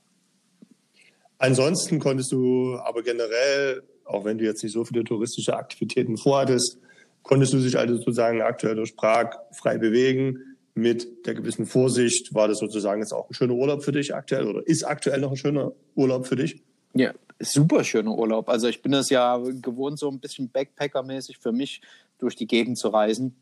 Ansonsten 1.38 2.00
konntest 2.00 2.32
du 2.32 2.78
aber 2.78 3.04
generell, 3.04 3.84
auch 4.06 4.24
wenn 4.24 4.38
du 4.38 4.46
jetzt 4.46 4.64
nicht 4.64 4.72
so 4.72 4.86
viele 4.86 5.04
touristische 5.04 5.58
Aktivitäten 5.58 6.16
vorhattest, 6.16 6.78
konntest 7.24 7.52
du 7.52 7.58
dich 7.58 7.78
also 7.78 7.98
sozusagen 7.98 8.42
aktuell 8.42 8.76
durch 8.76 8.96
Prag 8.96 9.32
frei 9.52 9.78
bewegen. 9.78 10.40
Mit 10.76 11.28
der 11.28 11.34
gewissen 11.34 11.66
Vorsicht 11.66 12.34
war 12.34 12.48
das 12.48 12.60
sozusagen 12.60 13.02
jetzt 13.02 13.12
auch 13.12 13.30
ein 13.30 13.34
schöner 13.34 13.56
Urlaub 13.56 13.84
für 13.84 13.92
dich 13.92 14.16
aktuell 14.16 14.48
oder 14.48 14.66
ist 14.66 14.86
aktuell 14.86 15.20
noch 15.20 15.32
ein 15.32 15.38
schöner 15.38 15.74
Urlaub 15.96 16.26
für 16.26 16.38
dich? 16.38 16.64
Ja, 16.94 17.14
super 17.44 17.84
schöner 17.84 18.18
Urlaub. 18.18 18.50
Also 18.50 18.68
ich 18.68 18.82
bin 18.82 18.92
das 18.92 19.10
ja 19.10 19.38
gewohnt, 19.38 20.00
so 20.00 20.10
ein 20.10 20.20
bisschen 20.20 20.52
Backpacker-mäßig 20.52 21.40
für 21.40 21.52
mich 21.52 21.82
durch 22.20 22.36
die 22.36 22.48
Gegend 22.48 22.78
zu 22.78 22.90
reisen. 22.90 23.36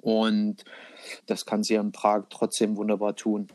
Und 0.00 0.64
das 1.26 1.44
kann 1.46 1.62
sie 1.62 1.74
in 1.74 1.92
Prag 1.92 2.24
trotzdem 2.30 2.76
wunderbar 2.76 3.16
tun. 3.16 3.48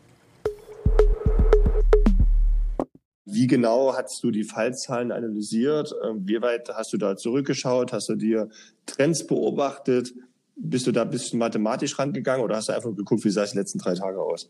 Wie 3.25 3.45
genau 3.45 3.93
hast 3.95 4.23
du 4.23 4.31
die 4.31 4.43
Fallzahlen 4.43 5.11
analysiert? 5.11 5.93
Ähm, 6.03 6.27
wie 6.27 6.41
weit 6.41 6.69
hast 6.69 6.93
du 6.93 6.97
da 6.97 7.15
zurückgeschaut? 7.15 7.93
Hast 7.93 8.09
du 8.09 8.15
dir 8.15 8.49
Trends 8.87 9.25
beobachtet? 9.27 10.13
Bist 10.55 10.87
du 10.87 10.91
da 10.91 11.03
ein 11.03 11.11
bisschen 11.11 11.37
mathematisch 11.37 11.97
rangegangen 11.99 12.43
oder 12.43 12.55
hast 12.55 12.69
du 12.69 12.73
einfach 12.73 12.95
geguckt, 12.95 13.23
wie 13.23 13.29
sah 13.29 13.43
es 13.43 13.51
die 13.51 13.57
letzten 13.57 13.77
drei 13.77 13.93
Tage 13.93 14.19
aus? 14.19 14.49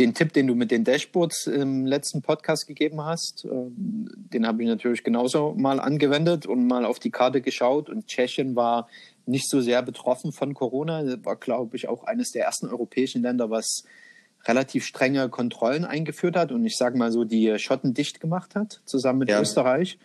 Den 0.00 0.14
Tipp, 0.14 0.32
den 0.32 0.46
du 0.46 0.54
mit 0.54 0.70
den 0.70 0.82
Dashboards 0.82 1.46
im 1.46 1.84
letzten 1.84 2.22
Podcast 2.22 2.66
gegeben 2.66 3.02
hast, 3.04 3.44
äh, 3.44 3.48
den 3.50 4.46
habe 4.46 4.62
ich 4.62 4.68
natürlich 4.68 5.04
genauso 5.04 5.54
mal 5.56 5.78
angewendet 5.78 6.46
und 6.46 6.66
mal 6.66 6.86
auf 6.86 6.98
die 6.98 7.10
Karte 7.10 7.42
geschaut. 7.42 7.90
Und 7.90 8.06
Tschechien 8.06 8.56
war 8.56 8.88
nicht 9.26 9.48
so 9.48 9.60
sehr 9.60 9.82
betroffen 9.82 10.32
von 10.32 10.54
Corona. 10.54 11.04
War, 11.22 11.36
glaube 11.36 11.76
ich, 11.76 11.86
auch 11.88 12.04
eines 12.04 12.32
der 12.32 12.44
ersten 12.44 12.68
europäischen 12.68 13.22
Länder, 13.22 13.50
was 13.50 13.84
relativ 14.46 14.86
strenge 14.86 15.28
Kontrollen 15.28 15.84
eingeführt 15.84 16.34
hat 16.34 16.50
und 16.50 16.64
ich 16.64 16.78
sage 16.78 16.96
mal 16.96 17.12
so 17.12 17.24
die 17.24 17.58
Schotten 17.58 17.92
dicht 17.92 18.20
gemacht 18.20 18.54
hat, 18.54 18.80
zusammen 18.86 19.18
mit 19.18 19.28
ja. 19.28 19.38
Österreich. 19.38 19.98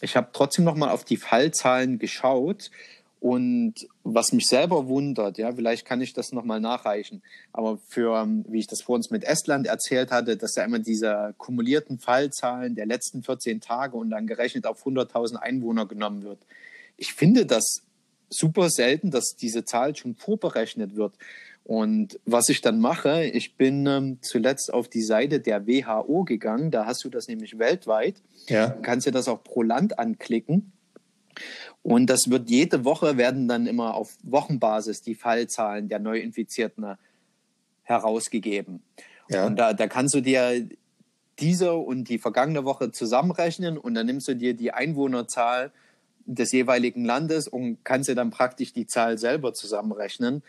Ich 0.00 0.16
habe 0.16 0.30
trotzdem 0.32 0.64
noch 0.64 0.74
mal 0.74 0.90
auf 0.90 1.04
die 1.04 1.16
Fallzahlen 1.16 2.00
geschaut 2.00 2.72
und 3.20 3.86
was 4.02 4.32
mich 4.32 4.46
selber 4.46 4.88
wundert, 4.88 5.36
ja, 5.36 5.52
vielleicht 5.52 5.84
kann 5.84 6.00
ich 6.00 6.14
das 6.14 6.32
noch 6.32 6.44
mal 6.44 6.58
nachreichen, 6.58 7.22
aber 7.52 7.78
für, 7.86 8.18
ähm, 8.18 8.46
wie 8.48 8.60
ich 8.60 8.66
das 8.66 8.80
vor 8.80 8.96
uns 8.96 9.10
mit 9.10 9.24
Estland 9.24 9.66
erzählt 9.66 10.10
hatte, 10.10 10.38
dass 10.38 10.54
da 10.54 10.64
immer 10.64 10.78
diese 10.78 11.34
kumulierten 11.36 11.98
Fallzahlen 11.98 12.74
der 12.74 12.86
letzten 12.86 13.22
14 13.22 13.60
Tage 13.60 13.98
und 13.98 14.08
dann 14.08 14.26
gerechnet 14.26 14.66
auf 14.66 14.86
100.000 14.86 15.36
Einwohner 15.36 15.84
genommen 15.84 16.22
wird. 16.22 16.38
Ich 16.96 17.12
finde 17.12 17.44
das 17.44 17.82
super 18.30 18.70
selten, 18.70 19.10
dass 19.10 19.36
diese 19.36 19.66
Zahl 19.66 19.94
schon 19.94 20.14
vorberechnet 20.14 20.96
wird. 20.96 21.12
Und 21.64 22.18
was 22.24 22.48
ich 22.48 22.62
dann 22.62 22.80
mache, 22.80 23.24
ich 23.24 23.56
bin 23.56 23.86
ähm, 23.86 24.18
zuletzt 24.22 24.72
auf 24.72 24.88
die 24.88 25.02
Seite 25.02 25.40
der 25.40 25.66
WHO 25.66 26.24
gegangen, 26.24 26.70
da 26.70 26.86
hast 26.86 27.04
du 27.04 27.10
das 27.10 27.28
nämlich 27.28 27.58
weltweit. 27.58 28.22
Ja. 28.48 28.70
Kannst 28.70 29.06
du 29.06 29.10
das 29.10 29.28
auch 29.28 29.44
pro 29.44 29.62
Land 29.62 29.98
anklicken. 29.98 30.72
Und 31.82 32.06
das 32.08 32.30
wird 32.30 32.50
jede 32.50 32.84
Woche 32.84 33.16
werden 33.16 33.48
dann 33.48 33.66
immer 33.66 33.94
auf 33.94 34.16
Wochenbasis 34.22 35.02
die 35.02 35.14
Fallzahlen 35.14 35.88
der 35.88 35.98
Neuinfizierten 35.98 36.96
herausgegeben. 37.82 38.82
Ja. 39.28 39.46
Und 39.46 39.56
da, 39.56 39.72
da 39.72 39.86
kannst 39.86 40.14
du 40.14 40.20
dir 40.20 40.68
diese 41.38 41.72
und 41.72 42.08
die 42.08 42.18
vergangene 42.18 42.64
Woche 42.64 42.92
zusammenrechnen 42.92 43.78
und 43.78 43.94
dann 43.94 44.06
nimmst 44.06 44.28
du 44.28 44.34
dir 44.34 44.54
die 44.54 44.72
Einwohnerzahl 44.72 45.72
des 46.26 46.52
jeweiligen 46.52 47.04
Landes 47.04 47.48
und 47.48 47.84
kannst 47.84 48.08
dir 48.08 48.14
dann 48.14 48.30
praktisch 48.30 48.72
die 48.72 48.86
Zahl 48.86 49.18
selber 49.18 49.54
zusammenrechnen. 49.54 50.42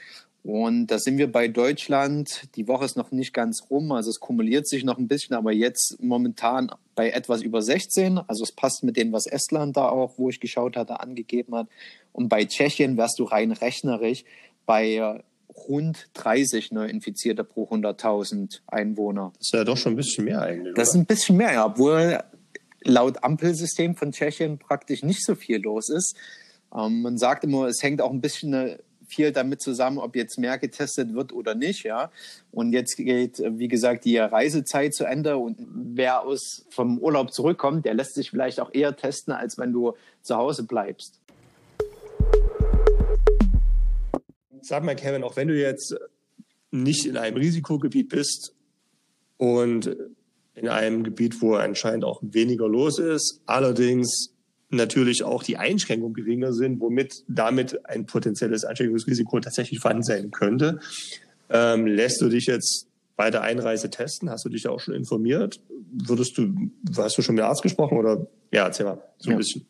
Und 0.44 0.88
da 0.88 0.98
sind 0.98 1.20
wir 1.20 1.32
bei 1.32 1.48
Deutschland. 1.48 2.48
Die 2.56 2.68
Woche 2.68 2.86
ist 2.86 2.98
noch 2.98 3.12
nicht 3.12 3.34
ganz 3.34 3.68
rum, 3.70 3.92
also 3.92 4.10
es 4.10 4.20
kumuliert 4.20 4.68
sich 4.68 4.84
noch 4.84 4.98
ein 4.98 5.08
bisschen, 5.08 5.36
aber 5.36 5.52
jetzt 5.52 6.02
momentan 6.02 6.72
bei 6.96 7.12
etwas 7.12 7.44
über 7.44 7.62
16. 7.62 8.18
Also 8.18 8.44
es 8.44 8.52
passt 8.52 8.84
mit 8.84 8.98
dem, 8.98 9.12
was 9.12 9.28
Estland 9.28 9.78
da 9.78 9.90
auch, 9.90 10.18
wo 10.18 10.30
ich 10.30 10.40
geschaut 10.40 10.76
hatte, 10.78 11.00
angegeben 11.00 11.56
hat. 11.56 11.68
Und 12.12 12.30
bei 12.30 12.46
Tschechien 12.46 12.98
wärst 12.98 13.20
du 13.20 13.26
rein 13.26 13.52
rechnerisch 13.52 14.24
bei 14.66 15.22
rund 15.68 16.10
30 16.14 16.72
Neuinfizierte 16.72 17.44
pro 17.44 17.66
100.000 17.66 18.62
Einwohner. 18.68 19.34
Das 19.38 19.48
ist 19.48 19.54
ja 19.54 19.64
doch 19.64 19.78
schon 19.78 19.94
ein 19.94 19.98
bisschen 19.98 20.26
mehr 20.26 20.42
eigentlich. 20.42 20.74
Das 20.76 20.90
ist 20.90 20.96
ein 20.96 21.06
bisschen 21.06 21.38
mehr, 21.38 21.54
ja, 21.54 21.66
obwohl 21.66 22.20
laut 22.84 23.24
Ampelsystem 23.24 23.96
von 23.96 24.12
Tschechien 24.12 24.58
praktisch 24.58 25.04
nicht 25.04 25.24
so 25.24 25.36
viel 25.36 25.62
los 25.62 25.90
ist. 25.90 26.16
Ähm, 26.76 27.02
man 27.02 27.18
sagt 27.18 27.44
immer, 27.44 27.68
es 27.68 27.84
hängt 27.84 28.02
auch 28.02 28.12
ein 28.12 28.22
bisschen 28.22 28.78
viel 29.12 29.32
damit 29.32 29.62
zusammen, 29.62 29.98
ob 29.98 30.16
jetzt 30.16 30.40
mehr 30.40 30.58
getestet 30.58 31.14
wird 31.14 31.34
oder 31.34 31.56
nicht, 31.56 31.84
ja. 31.84 32.12
Und 32.52 32.74
jetzt 32.74 32.96
geht, 32.96 33.40
wie 33.40 33.68
gesagt, 33.68 34.06
die 34.06 34.18
Reisezeit 34.18 34.94
zu 34.94 35.06
Ende 35.06 35.38
und 35.38 35.58
wer 35.60 36.22
aus 36.22 36.66
vom 36.70 36.98
Urlaub 36.98 37.34
zurückkommt, 37.34 37.86
der 37.86 37.94
lässt 37.94 38.16
sich 38.16 38.30
vielleicht 38.30 38.60
auch 38.60 38.74
eher 38.74 38.96
testen, 38.96 39.34
als 39.34 39.58
wenn 39.58 39.74
du 39.74 39.94
zu 40.22 40.36
Hause 40.36 40.64
bleibst. 40.64 41.20
Sag 44.62 44.84
mal, 44.84 44.96
Kevin, 44.96 45.24
auch 45.24 45.36
wenn 45.36 45.48
du 45.48 45.60
jetzt 45.60 45.96
nicht 46.72 47.06
in 47.06 47.18
einem 47.18 47.38
Risikogebiet 47.38 48.10
bist 48.10 48.54
und 49.38 49.96
in 50.56 50.70
einem 50.70 51.04
Gebiet, 51.04 51.42
wo 51.42 51.56
anscheinend 51.56 52.06
auch 52.06 52.22
weniger 52.22 52.68
los 52.68 53.00
ist, 53.00 53.42
allerdings 53.46 54.34
natürlich 54.72 55.24
auch 55.24 55.44
die 55.44 55.58
Einschränkungen 55.58 56.14
geringer 56.14 56.54
sind, 56.54 56.80
womit 56.80 57.24
damit 57.28 57.86
ein 57.86 58.06
potenzielles 58.06 58.66
Ansteckungsrisiko 58.66 59.40
tatsächlich 59.40 59.80
vorhanden 59.80 60.04
sein 60.04 60.32
könnte. 60.32 60.80
Ähm, 61.50 61.86
lässt 61.86 62.22
du 62.22 62.30
dich 62.30 62.46
jetzt 62.46 62.88
bei 63.16 63.30
der 63.30 63.42
Einreise 63.42 63.90
testen? 63.90 64.30
Hast 64.30 64.46
du 64.46 64.50
dich 64.50 64.64
da 64.64 64.70
auch 64.70 64.80
schon 64.80 64.94
informiert? 64.94 65.60
Würdest 65.92 66.38
du, 66.38 66.72
hast 66.98 67.18
du 67.18 67.22
schon 67.22 67.36
mit 67.36 67.44
Arzt 67.44 67.62
gesprochen 67.62 67.98
oder? 67.98 68.26
Ja, 68.52 68.66
erzähl 68.66 68.86
mal 68.86 69.02
so 69.18 69.30
ein 69.30 69.34
ja. 69.34 69.38
bisschen. 69.38 69.66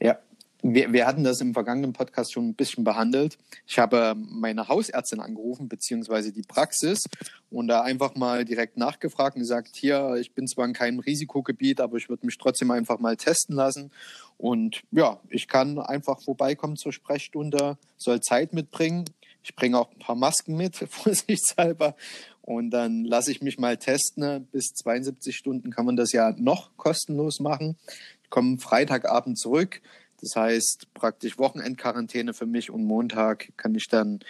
Ja, 0.00 0.18
wir, 0.62 0.92
wir 0.92 1.06
hatten 1.06 1.24
das 1.24 1.40
im 1.40 1.54
vergangenen 1.54 1.92
Podcast 1.92 2.32
schon 2.32 2.48
ein 2.48 2.54
bisschen 2.54 2.82
behandelt. 2.82 3.38
Ich 3.66 3.78
habe 3.78 4.14
meine 4.16 4.68
Hausärztin 4.68 5.20
angerufen, 5.20 5.68
beziehungsweise 5.68 6.32
die 6.32 6.42
Praxis, 6.42 7.04
und 7.50 7.68
da 7.68 7.82
einfach 7.82 8.14
mal 8.16 8.44
direkt 8.44 8.76
nachgefragt 8.76 9.36
und 9.36 9.40
gesagt, 9.40 9.76
hier, 9.76 10.16
ich 10.20 10.34
bin 10.34 10.46
zwar 10.46 10.66
in 10.66 10.72
keinem 10.72 10.98
Risikogebiet, 10.98 11.80
aber 11.80 11.96
ich 11.96 12.08
würde 12.08 12.26
mich 12.26 12.38
trotzdem 12.38 12.70
einfach 12.70 12.98
mal 12.98 13.16
testen 13.16 13.54
lassen. 13.54 13.92
Und 14.36 14.82
ja, 14.90 15.20
ich 15.28 15.48
kann 15.48 15.78
einfach 15.78 16.20
vorbeikommen 16.20 16.76
zur 16.76 16.92
Sprechstunde, 16.92 17.78
soll 17.96 18.20
Zeit 18.20 18.52
mitbringen. 18.52 19.04
Ich 19.44 19.54
bringe 19.54 19.78
auch 19.78 19.90
ein 19.92 19.98
paar 19.98 20.16
Masken 20.16 20.56
mit, 20.56 20.76
vorsichtshalber. 20.90 21.94
Und 22.42 22.70
dann 22.70 23.04
lasse 23.04 23.30
ich 23.30 23.42
mich 23.42 23.58
mal 23.58 23.76
testen. 23.76 24.48
Bis 24.50 24.72
72 24.74 25.36
Stunden 25.36 25.70
kann 25.70 25.86
man 25.86 25.96
das 25.96 26.12
ja 26.12 26.34
noch 26.36 26.76
kostenlos 26.76 27.40
machen. 27.40 27.76
Ich 28.24 28.30
komme 28.30 28.58
Freitagabend 28.58 29.38
zurück 29.38 29.80
das 30.20 30.36
heißt 30.36 30.92
praktisch 30.94 31.38
Wochenendquarantäne 31.38 32.34
für 32.34 32.46
mich 32.46 32.70
und 32.70 32.84
Montag 32.84 33.52
kann 33.56 33.74
ich 33.74 33.88
dann 33.88 34.20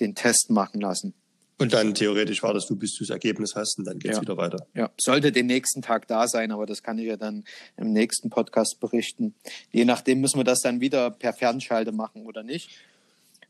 den 0.00 0.14
Test 0.14 0.50
machen 0.50 0.80
lassen. 0.80 1.14
Und 1.60 1.72
dann 1.72 1.92
theoretisch 1.92 2.42
wartest 2.44 2.70
du, 2.70 2.76
bis 2.76 2.94
du 2.94 3.04
das 3.04 3.10
Ergebnis 3.10 3.56
hast 3.56 3.78
und 3.78 3.84
dann 3.84 3.98
geht 3.98 4.12
es 4.12 4.18
ja. 4.18 4.22
wieder 4.22 4.36
weiter. 4.36 4.64
Ja, 4.74 4.90
sollte 4.96 5.32
den 5.32 5.46
nächsten 5.46 5.82
Tag 5.82 6.06
da 6.06 6.28
sein, 6.28 6.52
aber 6.52 6.66
das 6.66 6.84
kann 6.84 6.98
ich 6.98 7.06
ja 7.06 7.16
dann 7.16 7.44
im 7.76 7.92
nächsten 7.92 8.30
Podcast 8.30 8.78
berichten. 8.78 9.34
Je 9.72 9.84
nachdem 9.84 10.20
müssen 10.20 10.38
wir 10.38 10.44
das 10.44 10.60
dann 10.60 10.80
wieder 10.80 11.10
per 11.10 11.32
Fernschalte 11.32 11.90
machen 11.90 12.26
oder 12.26 12.44
nicht. 12.44 12.70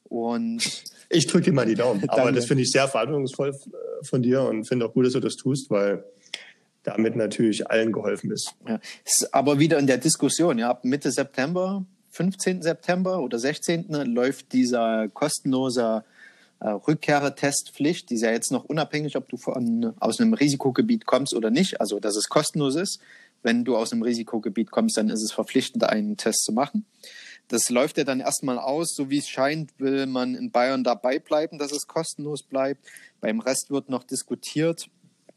Und 0.05 0.85
ich 1.11 1.27
drücke 1.27 1.47
dir 1.47 1.53
mal 1.53 1.67
die 1.67 1.75
Daumen. 1.75 2.03
Aber 2.09 2.33
das 2.33 2.47
finde 2.47 2.63
ich 2.63 2.71
sehr 2.71 2.89
verantwortungsvoll 2.89 3.51
äh, 3.51 4.05
von 4.05 4.23
dir 4.23 4.43
und 4.43 4.65
finde 4.65 4.87
auch 4.87 4.95
gut, 4.95 5.05
dass 5.05 5.13
du 5.13 5.21
das 5.21 5.37
tust, 5.37 5.69
weil 5.69 6.03
damit 6.89 7.17
natürlich 7.17 7.71
allen 7.71 7.93
geholfen 7.93 8.31
ist. 8.31 8.55
Ja. 8.67 8.81
aber 9.33 9.59
wieder 9.59 9.79
in 9.79 9.87
der 9.87 9.99
Diskussion, 9.99 10.59
ja, 10.59 10.71
ab 10.71 10.85
Mitte 10.85 11.11
September, 11.11 11.85
15. 12.11 12.63
September 12.63 13.21
oder 13.21 13.39
16. 13.39 13.89
läuft 14.07 14.53
dieser 14.53 15.09
kostenlose 15.09 16.05
äh, 16.61 16.69
Rückkehrtestpflicht, 16.69 18.11
die 18.11 18.15
ist 18.15 18.23
ja 18.23 18.31
jetzt 18.31 18.51
noch 18.51 18.65
unabhängig, 18.65 19.17
ob 19.17 19.29
du 19.29 19.37
von, 19.37 19.95
aus 20.01 20.21
einem 20.21 20.35
Risikogebiet 20.35 21.07
kommst 21.07 21.35
oder 21.35 21.51
nicht, 21.51 21.81
also 21.81 22.01
dass 22.01 22.17
es 22.17 22.29
kostenlos 22.29 22.75
ist. 22.75 23.01
Wenn 23.43 23.65
du 23.65 23.77
aus 23.77 23.93
einem 23.93 24.03
Risikogebiet 24.03 24.73
kommst, 24.73 24.97
dann 24.97 25.11
ist 25.11 25.23
es 25.23 25.31
verpflichtend, 25.31 25.85
einen 25.85 26.17
Test 26.17 26.43
zu 26.43 26.53
machen. 26.53 26.87
Das 27.47 27.71
läuft 27.71 27.97
ja 27.97 28.05
dann 28.05 28.21
erstmal 28.21 28.59
aus, 28.59 28.95
so 28.95 29.11
wie 29.11 29.19
es 29.19 29.29
scheint, 29.29 29.79
will 29.79 30.07
man 30.07 30.35
in 30.35 30.51
Bayern 30.51 30.83
dabei 30.83 31.19
bleiben, 31.19 31.59
dass 31.59 31.73
es 31.73 31.87
kostenlos 31.87 32.43
bleibt. 32.43 32.85
Beim 33.21 33.41
Rest 33.41 33.71
wird 33.71 33.89
noch 33.89 34.03
diskutiert 34.03 34.91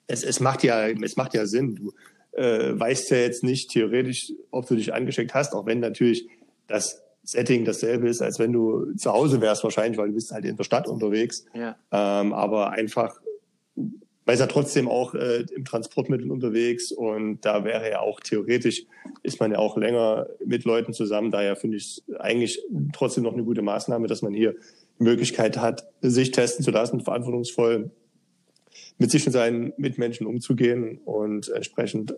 es, 0.08 0.24
es, 0.24 0.40
macht 0.40 0.64
ja, 0.64 0.88
es 0.88 1.16
macht 1.16 1.34
ja 1.34 1.46
Sinn. 1.46 1.76
Du 1.76 1.94
äh, 2.34 2.80
weißt 2.80 3.12
ja 3.12 3.18
jetzt 3.18 3.44
nicht 3.44 3.70
theoretisch, 3.70 4.32
ob 4.52 4.68
du 4.68 4.76
dich 4.76 4.94
angesteckt 4.94 5.34
hast, 5.34 5.54
auch 5.54 5.66
wenn 5.66 5.80
natürlich 5.80 6.28
das 6.68 7.02
Setting 7.24 7.66
dasselbe 7.66 8.10
ist, 8.10 8.22
als 8.22 8.40
wenn 8.40 8.52
du 8.52 8.94
zu 8.96 9.12
Hause 9.12 9.42
wärst 9.42 9.64
wahrscheinlich, 9.64 9.98
weil 9.98 10.08
du 10.08 10.16
bist 10.16 10.32
halt 10.32 10.46
in 10.46 10.58
der 10.58 10.64
Stadt 10.64 10.88
unterwegs. 10.88 11.46
Ja. 11.54 11.76
Ähm, 11.92 12.34
aber 12.34 12.72
einfach, 12.72 13.22
weil 13.76 14.34
es 14.34 14.40
ja 14.40 14.48
trotzdem 14.48 14.88
auch 14.88 15.14
äh, 15.14 15.46
im 15.56 15.66
Transportmittel 15.66 16.32
unterwegs 16.32 16.92
und 16.92 17.42
da 17.42 17.64
wäre 17.64 17.90
ja 17.90 18.00
auch 18.00 18.20
theoretisch, 18.22 18.86
ist 19.22 19.40
man 19.40 19.52
ja 19.52 19.60
auch 19.60 19.78
länger 19.78 20.28
mit 20.44 20.64
Leuten 20.64 20.94
zusammen. 20.94 21.32
Daher 21.32 21.56
finde 21.56 21.78
ich 21.78 21.84
es 22.08 22.16
eigentlich 22.20 22.64
trotzdem 22.94 23.24
noch 23.24 23.34
eine 23.34 23.44
gute 23.44 23.62
Maßnahme, 23.62 24.08
dass 24.08 24.24
man 24.24 24.34
hier 24.34 24.56
die 25.00 25.04
Möglichkeit 25.04 25.58
hat, 25.58 25.88
sich 26.02 26.32
testen 26.32 26.66
zu 26.66 26.72
lassen, 26.72 27.02
verantwortungsvoll 27.02 27.92
mit 28.98 29.12
sich 29.12 29.26
und 29.26 29.34
seinen 29.34 29.74
Mitmenschen 29.78 30.28
umzugehen 30.28 31.00
und 31.06 31.50
entsprechend 31.50 32.16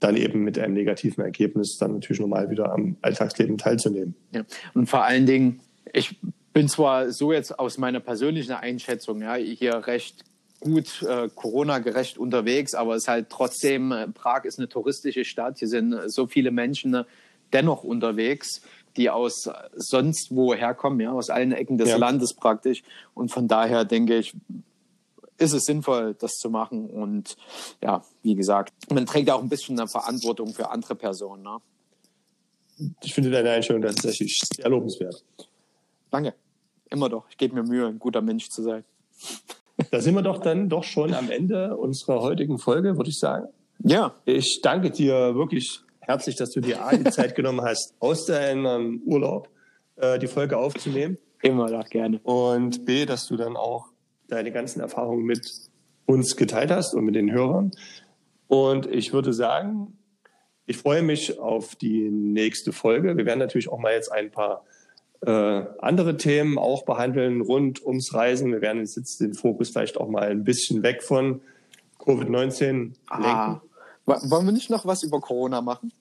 dann 0.00 0.16
eben 0.16 0.42
mit 0.42 0.58
einem 0.58 0.74
negativen 0.74 1.22
Ergebnis 1.22 1.76
dann 1.78 1.94
natürlich 1.94 2.20
normal 2.20 2.50
wieder 2.50 2.72
am 2.72 2.96
Alltagsleben 3.02 3.58
teilzunehmen. 3.58 4.14
Ja. 4.32 4.44
Und 4.74 4.88
vor 4.88 5.04
allen 5.04 5.26
Dingen, 5.26 5.60
ich 5.92 6.16
bin 6.52 6.68
zwar 6.68 7.12
so 7.12 7.32
jetzt 7.32 7.58
aus 7.58 7.78
meiner 7.78 8.00
persönlichen 8.00 8.52
Einschätzung 8.52 9.22
ja, 9.22 9.34
hier 9.34 9.86
recht 9.86 10.24
gut 10.60 11.02
äh, 11.02 11.28
Corona-gerecht 11.34 12.18
unterwegs, 12.18 12.74
aber 12.74 12.94
es 12.94 13.04
ist 13.04 13.08
halt 13.08 13.30
trotzdem, 13.30 13.92
äh, 13.92 14.08
Prag 14.08 14.44
ist 14.44 14.58
eine 14.58 14.68
touristische 14.68 15.24
Stadt, 15.24 15.58
hier 15.58 15.68
sind 15.68 15.94
so 16.06 16.26
viele 16.26 16.50
Menschen 16.50 16.94
äh, 16.94 17.04
dennoch 17.52 17.82
unterwegs, 17.82 18.62
die 18.96 19.10
aus 19.10 19.48
sonst 19.74 20.28
woher 20.30 20.74
kommen, 20.74 21.00
ja, 21.00 21.12
aus 21.12 21.30
allen 21.30 21.52
Ecken 21.52 21.78
des 21.78 21.90
ja. 21.90 21.96
Landes 21.96 22.34
praktisch. 22.34 22.82
Und 23.14 23.30
von 23.30 23.48
daher 23.48 23.84
denke 23.84 24.18
ich, 24.18 24.34
ist 25.40 25.52
es 25.52 25.64
sinnvoll, 25.64 26.14
das 26.14 26.34
zu 26.34 26.50
machen. 26.50 26.88
Und 26.88 27.36
ja, 27.82 28.04
wie 28.22 28.34
gesagt, 28.34 28.72
man 28.92 29.06
trägt 29.06 29.30
auch 29.30 29.42
ein 29.42 29.48
bisschen 29.48 29.78
eine 29.78 29.88
Verantwortung 29.88 30.52
für 30.52 30.70
andere 30.70 30.94
Personen. 30.94 31.42
Ne? 31.42 31.56
Ich 33.02 33.14
finde 33.14 33.30
deine 33.30 33.50
Einstellung 33.50 33.82
tatsächlich 33.82 34.40
sehr 34.54 34.68
lobenswert. 34.68 35.24
Danke. 36.10 36.34
Immer 36.90 37.08
doch. 37.08 37.24
Ich 37.30 37.38
gebe 37.38 37.54
mir 37.54 37.62
Mühe, 37.62 37.86
ein 37.86 37.98
guter 37.98 38.20
Mensch 38.20 38.48
zu 38.48 38.62
sein. 38.62 38.84
da 39.90 40.00
sind 40.00 40.14
wir 40.14 40.22
doch 40.22 40.38
dann 40.38 40.68
doch 40.68 40.84
schon 40.84 41.14
am 41.14 41.30
Ende 41.30 41.76
unserer 41.76 42.20
heutigen 42.20 42.58
Folge, 42.58 42.96
würde 42.96 43.10
ich 43.10 43.18
sagen. 43.18 43.48
Ja. 43.78 44.14
Ich 44.24 44.60
danke 44.62 44.90
dir 44.90 45.34
wirklich 45.34 45.80
herzlich, 46.00 46.36
dass 46.36 46.50
du 46.50 46.60
dir 46.60 46.84
A, 46.84 46.94
die 46.94 47.10
Zeit 47.10 47.34
genommen 47.34 47.62
hast, 47.62 47.94
aus 48.00 48.26
deinem 48.26 49.02
Urlaub 49.06 49.48
äh, 49.96 50.18
die 50.18 50.26
Folge 50.26 50.58
aufzunehmen. 50.58 51.16
Immer 51.42 51.70
noch 51.70 51.88
gerne. 51.88 52.20
Und 52.24 52.84
B, 52.84 53.06
dass 53.06 53.26
du 53.26 53.36
dann 53.36 53.56
auch 53.56 53.89
deine 54.30 54.52
ganzen 54.52 54.80
Erfahrungen 54.80 55.24
mit 55.24 55.50
uns 56.06 56.36
geteilt 56.36 56.70
hast 56.70 56.94
und 56.94 57.04
mit 57.04 57.14
den 57.14 57.30
Hörern. 57.32 57.70
Und 58.48 58.86
ich 58.86 59.12
würde 59.12 59.32
sagen, 59.32 59.98
ich 60.66 60.76
freue 60.76 61.02
mich 61.02 61.38
auf 61.38 61.76
die 61.76 62.10
nächste 62.10 62.72
Folge. 62.72 63.16
Wir 63.16 63.26
werden 63.26 63.38
natürlich 63.38 63.68
auch 63.68 63.78
mal 63.78 63.92
jetzt 63.92 64.10
ein 64.10 64.30
paar 64.30 64.64
äh, 65.26 65.64
andere 65.78 66.16
Themen 66.16 66.58
auch 66.58 66.84
behandeln 66.84 67.40
rund 67.40 67.84
ums 67.84 68.14
Reisen. 68.14 68.52
Wir 68.52 68.60
werden 68.60 68.78
jetzt 68.78 69.20
den 69.20 69.34
Fokus 69.34 69.70
vielleicht 69.70 69.98
auch 69.98 70.08
mal 70.08 70.28
ein 70.30 70.44
bisschen 70.44 70.82
weg 70.82 71.02
von 71.02 71.42
Covid-19 71.98 72.62
lenken. 72.62 72.94
Ah, 73.08 73.60
wollen 74.06 74.46
wir 74.46 74.52
nicht 74.52 74.70
noch 74.70 74.86
was 74.86 75.02
über 75.02 75.20
Corona 75.20 75.60
machen? 75.60 75.92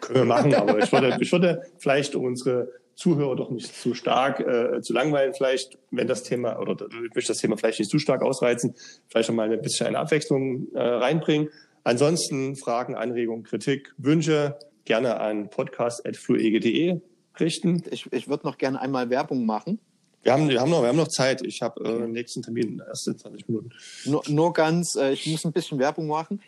Können 0.00 0.20
wir 0.20 0.24
machen, 0.24 0.54
aber 0.54 0.78
ich 0.78 0.92
würde, 0.92 1.16
ich 1.20 1.30
würde 1.30 1.62
vielleicht 1.78 2.14
unsere 2.14 2.68
Zuhörer 2.96 3.36
doch 3.36 3.50
nicht 3.50 3.74
zu 3.74 3.94
stark 3.94 4.40
äh, 4.40 4.80
zu 4.80 4.92
langweilen, 4.92 5.34
vielleicht, 5.34 5.78
wenn 5.90 6.06
das 6.06 6.22
Thema, 6.22 6.58
oder 6.58 6.76
ich 6.86 7.14
möchte 7.14 7.32
das 7.32 7.38
Thema 7.38 7.56
vielleicht 7.56 7.78
nicht 7.78 7.90
zu 7.90 7.98
stark 7.98 8.22
ausreizen, 8.22 8.74
vielleicht 9.08 9.28
noch 9.28 9.36
mal 9.36 9.50
ein 9.50 9.62
bisschen 9.62 9.86
eine 9.86 9.98
Abwechslung 9.98 10.68
äh, 10.74 10.80
reinbringen. 10.80 11.48
Ansonsten 11.82 12.56
Fragen, 12.56 12.94
Anregungen, 12.94 13.44
Kritik, 13.44 13.94
Wünsche 13.98 14.56
gerne 14.84 15.20
an 15.20 15.50
podcast.fluege.de 15.50 17.00
richten. 17.40 17.82
Ich, 17.90 18.10
ich 18.12 18.28
würde 18.28 18.46
noch 18.46 18.58
gerne 18.58 18.80
einmal 18.80 19.10
Werbung 19.10 19.44
machen. 19.44 19.80
Wir 20.22 20.32
haben, 20.32 20.48
wir 20.48 20.60
haben, 20.60 20.70
noch, 20.70 20.80
wir 20.80 20.88
haben 20.88 20.96
noch 20.96 21.08
Zeit. 21.08 21.42
Ich 21.44 21.60
habe 21.60 21.84
äh, 21.84 22.08
nächsten 22.08 22.42
Termin 22.42 22.80
erst 22.86 23.06
in 23.08 23.18
20 23.18 23.46
Minuten. 23.48 23.70
Nur, 24.06 24.22
nur 24.28 24.52
ganz, 24.54 24.96
äh, 24.96 25.12
ich 25.12 25.26
muss 25.26 25.44
ein 25.44 25.52
bisschen 25.52 25.78
Werbung 25.78 26.06
machen 26.06 26.40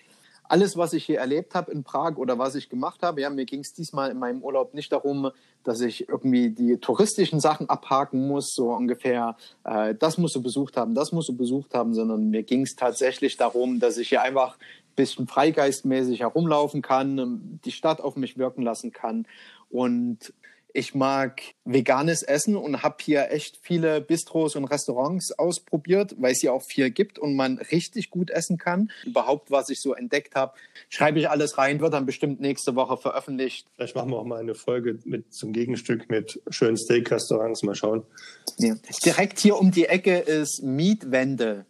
alles, 0.48 0.76
was 0.76 0.92
ich 0.92 1.04
hier 1.04 1.18
erlebt 1.18 1.54
habe 1.54 1.72
in 1.72 1.84
Prag 1.84 2.16
oder 2.16 2.38
was 2.38 2.54
ich 2.54 2.68
gemacht 2.68 3.02
habe, 3.02 3.20
ja, 3.20 3.30
mir 3.30 3.44
ging 3.44 3.60
es 3.60 3.72
diesmal 3.72 4.10
in 4.10 4.18
meinem 4.18 4.42
Urlaub 4.42 4.74
nicht 4.74 4.92
darum, 4.92 5.30
dass 5.64 5.80
ich 5.80 6.08
irgendwie 6.08 6.50
die 6.50 6.78
touristischen 6.78 7.40
Sachen 7.40 7.68
abhaken 7.68 8.26
muss, 8.26 8.54
so 8.54 8.72
ungefähr, 8.72 9.36
äh, 9.64 9.94
das 9.94 10.18
musst 10.18 10.36
du 10.36 10.42
besucht 10.42 10.76
haben, 10.76 10.94
das 10.94 11.12
musst 11.12 11.28
du 11.28 11.36
besucht 11.36 11.74
haben, 11.74 11.94
sondern 11.94 12.30
mir 12.30 12.42
ging 12.42 12.62
es 12.62 12.76
tatsächlich 12.76 13.36
darum, 13.36 13.80
dass 13.80 13.98
ich 13.98 14.08
hier 14.08 14.22
einfach 14.22 14.56
ein 14.56 14.94
bisschen 14.94 15.26
freigeistmäßig 15.26 16.20
herumlaufen 16.20 16.82
kann, 16.82 17.60
die 17.64 17.72
Stadt 17.72 18.00
auf 18.00 18.16
mich 18.16 18.38
wirken 18.38 18.62
lassen 18.62 18.92
kann. 18.92 19.26
Und 19.70 20.32
ich 20.76 20.94
mag 20.94 21.40
veganes 21.64 22.22
Essen 22.22 22.56
und 22.56 22.82
habe 22.82 22.96
hier 23.00 23.30
echt 23.30 23.58
viele 23.62 24.00
Bistros 24.00 24.56
und 24.56 24.66
Restaurants 24.66 25.32
ausprobiert, 25.38 26.14
weil 26.18 26.32
es 26.32 26.40
hier 26.40 26.52
auch 26.52 26.62
viel 26.62 26.90
gibt 26.90 27.18
und 27.18 27.34
man 27.34 27.58
richtig 27.58 28.10
gut 28.10 28.30
essen 28.30 28.58
kann. 28.58 28.90
Überhaupt, 29.04 29.50
was 29.50 29.70
ich 29.70 29.80
so 29.80 29.94
entdeckt 29.94 30.34
habe, 30.34 30.52
schreibe 30.88 31.18
ich 31.18 31.30
alles 31.30 31.56
rein, 31.56 31.80
wird 31.80 31.94
dann 31.94 32.04
bestimmt 32.04 32.40
nächste 32.40 32.76
Woche 32.76 32.96
veröffentlicht. 32.98 33.66
Vielleicht 33.76 33.96
machen 33.96 34.10
wir 34.10 34.18
auch 34.18 34.24
mal 34.24 34.38
eine 34.38 34.54
Folge 34.54 34.98
mit 35.04 35.32
zum 35.32 35.52
Gegenstück 35.52 36.10
mit 36.10 36.40
schönen 36.50 36.76
Steak-Restaurants. 36.76 37.62
Mal 37.62 37.74
schauen. 37.74 38.02
Ja. 38.58 38.74
Direkt 39.04 39.38
hier 39.38 39.58
um 39.58 39.70
die 39.70 39.86
Ecke 39.86 40.18
ist 40.18 40.62
Mietwende. 40.62 41.64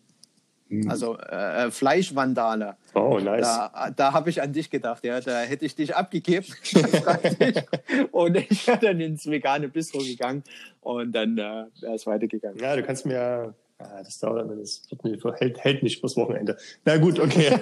Mhm. 0.69 0.91
Also 0.91 1.17
äh, 1.19 1.71
Fleischvandale. 1.71 2.77
Oh, 2.95 3.19
nice. 3.19 3.43
Da, 3.43 3.91
da 3.95 4.13
habe 4.13 4.31
ich 4.31 4.43
an 4.43 4.53
dich 4.53 4.71
gedacht, 4.71 5.05
ja. 5.05 5.21
Da 5.21 5.43
hätte 5.43 5.65
ich 5.65 5.75
dich 5.75 5.95
abgegeben. 5.95 6.47
und 8.13 8.37
ich 8.37 8.67
wäre 8.67 8.79
dann 8.79 9.01
ins 9.01 9.27
vegane 9.27 9.69
Bistro 9.69 9.99
gegangen 9.99 10.43
und 10.81 11.13
dann 11.13 11.39
äh, 11.39 11.67
wäre 11.81 11.95
es 11.95 12.07
weitergegangen. 12.07 12.59
Ja, 12.59 12.75
du 12.75 12.83
kannst 12.83 13.07
mir 13.07 13.55
Ah, 13.79 14.03
das 14.03 14.19
dauert, 14.19 14.49
das 14.59 14.83
wird 15.03 15.41
hält, 15.41 15.59
hält 15.59 15.83
nicht 15.83 16.01
fürs 16.01 16.17
Wochenende. 16.17 16.57
Na 16.87 16.97
gut, 16.97 17.21
okay. 17.21 17.59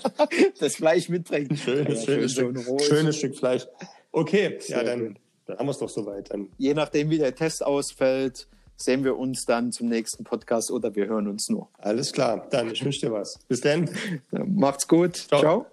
das 0.60 0.76
Fleisch 0.76 1.10
mitbringen. 1.10 1.54
Schönes, 1.56 2.06
ja, 2.06 2.14
schönes, 2.14 2.32
schön 2.32 2.56
Stück, 2.56 2.82
schönes 2.82 3.16
Stück 3.18 3.36
Fleisch. 3.36 3.66
Okay, 4.10 4.56
Sehr 4.60 4.78
ja, 4.78 4.84
dann, 4.84 5.18
dann 5.44 5.58
haben 5.58 5.66
wir 5.66 5.72
es 5.72 5.78
doch 5.78 5.90
soweit. 5.90 6.32
Dann. 6.32 6.48
Je 6.56 6.72
nachdem, 6.72 7.10
wie 7.10 7.18
der 7.18 7.34
Test 7.34 7.62
ausfällt, 7.62 8.48
sehen 8.80 9.04
wir 9.04 9.18
uns 9.18 9.44
dann 9.44 9.72
zum 9.72 9.88
nächsten 9.88 10.24
Podcast 10.24 10.70
oder 10.70 10.94
wir 10.94 11.06
hören 11.06 11.28
uns 11.28 11.48
nur. 11.48 11.68
Alles 11.78 12.12
klar, 12.12 12.46
dann 12.50 12.70
ich 12.70 12.84
wünsche 12.84 13.06
dir 13.06 13.12
was. 13.12 13.38
Bis 13.48 13.60
dann. 13.60 13.90
Macht's 14.30 14.86
gut. 14.86 15.16
Ciao. 15.16 15.40
Ciao. 15.40 15.66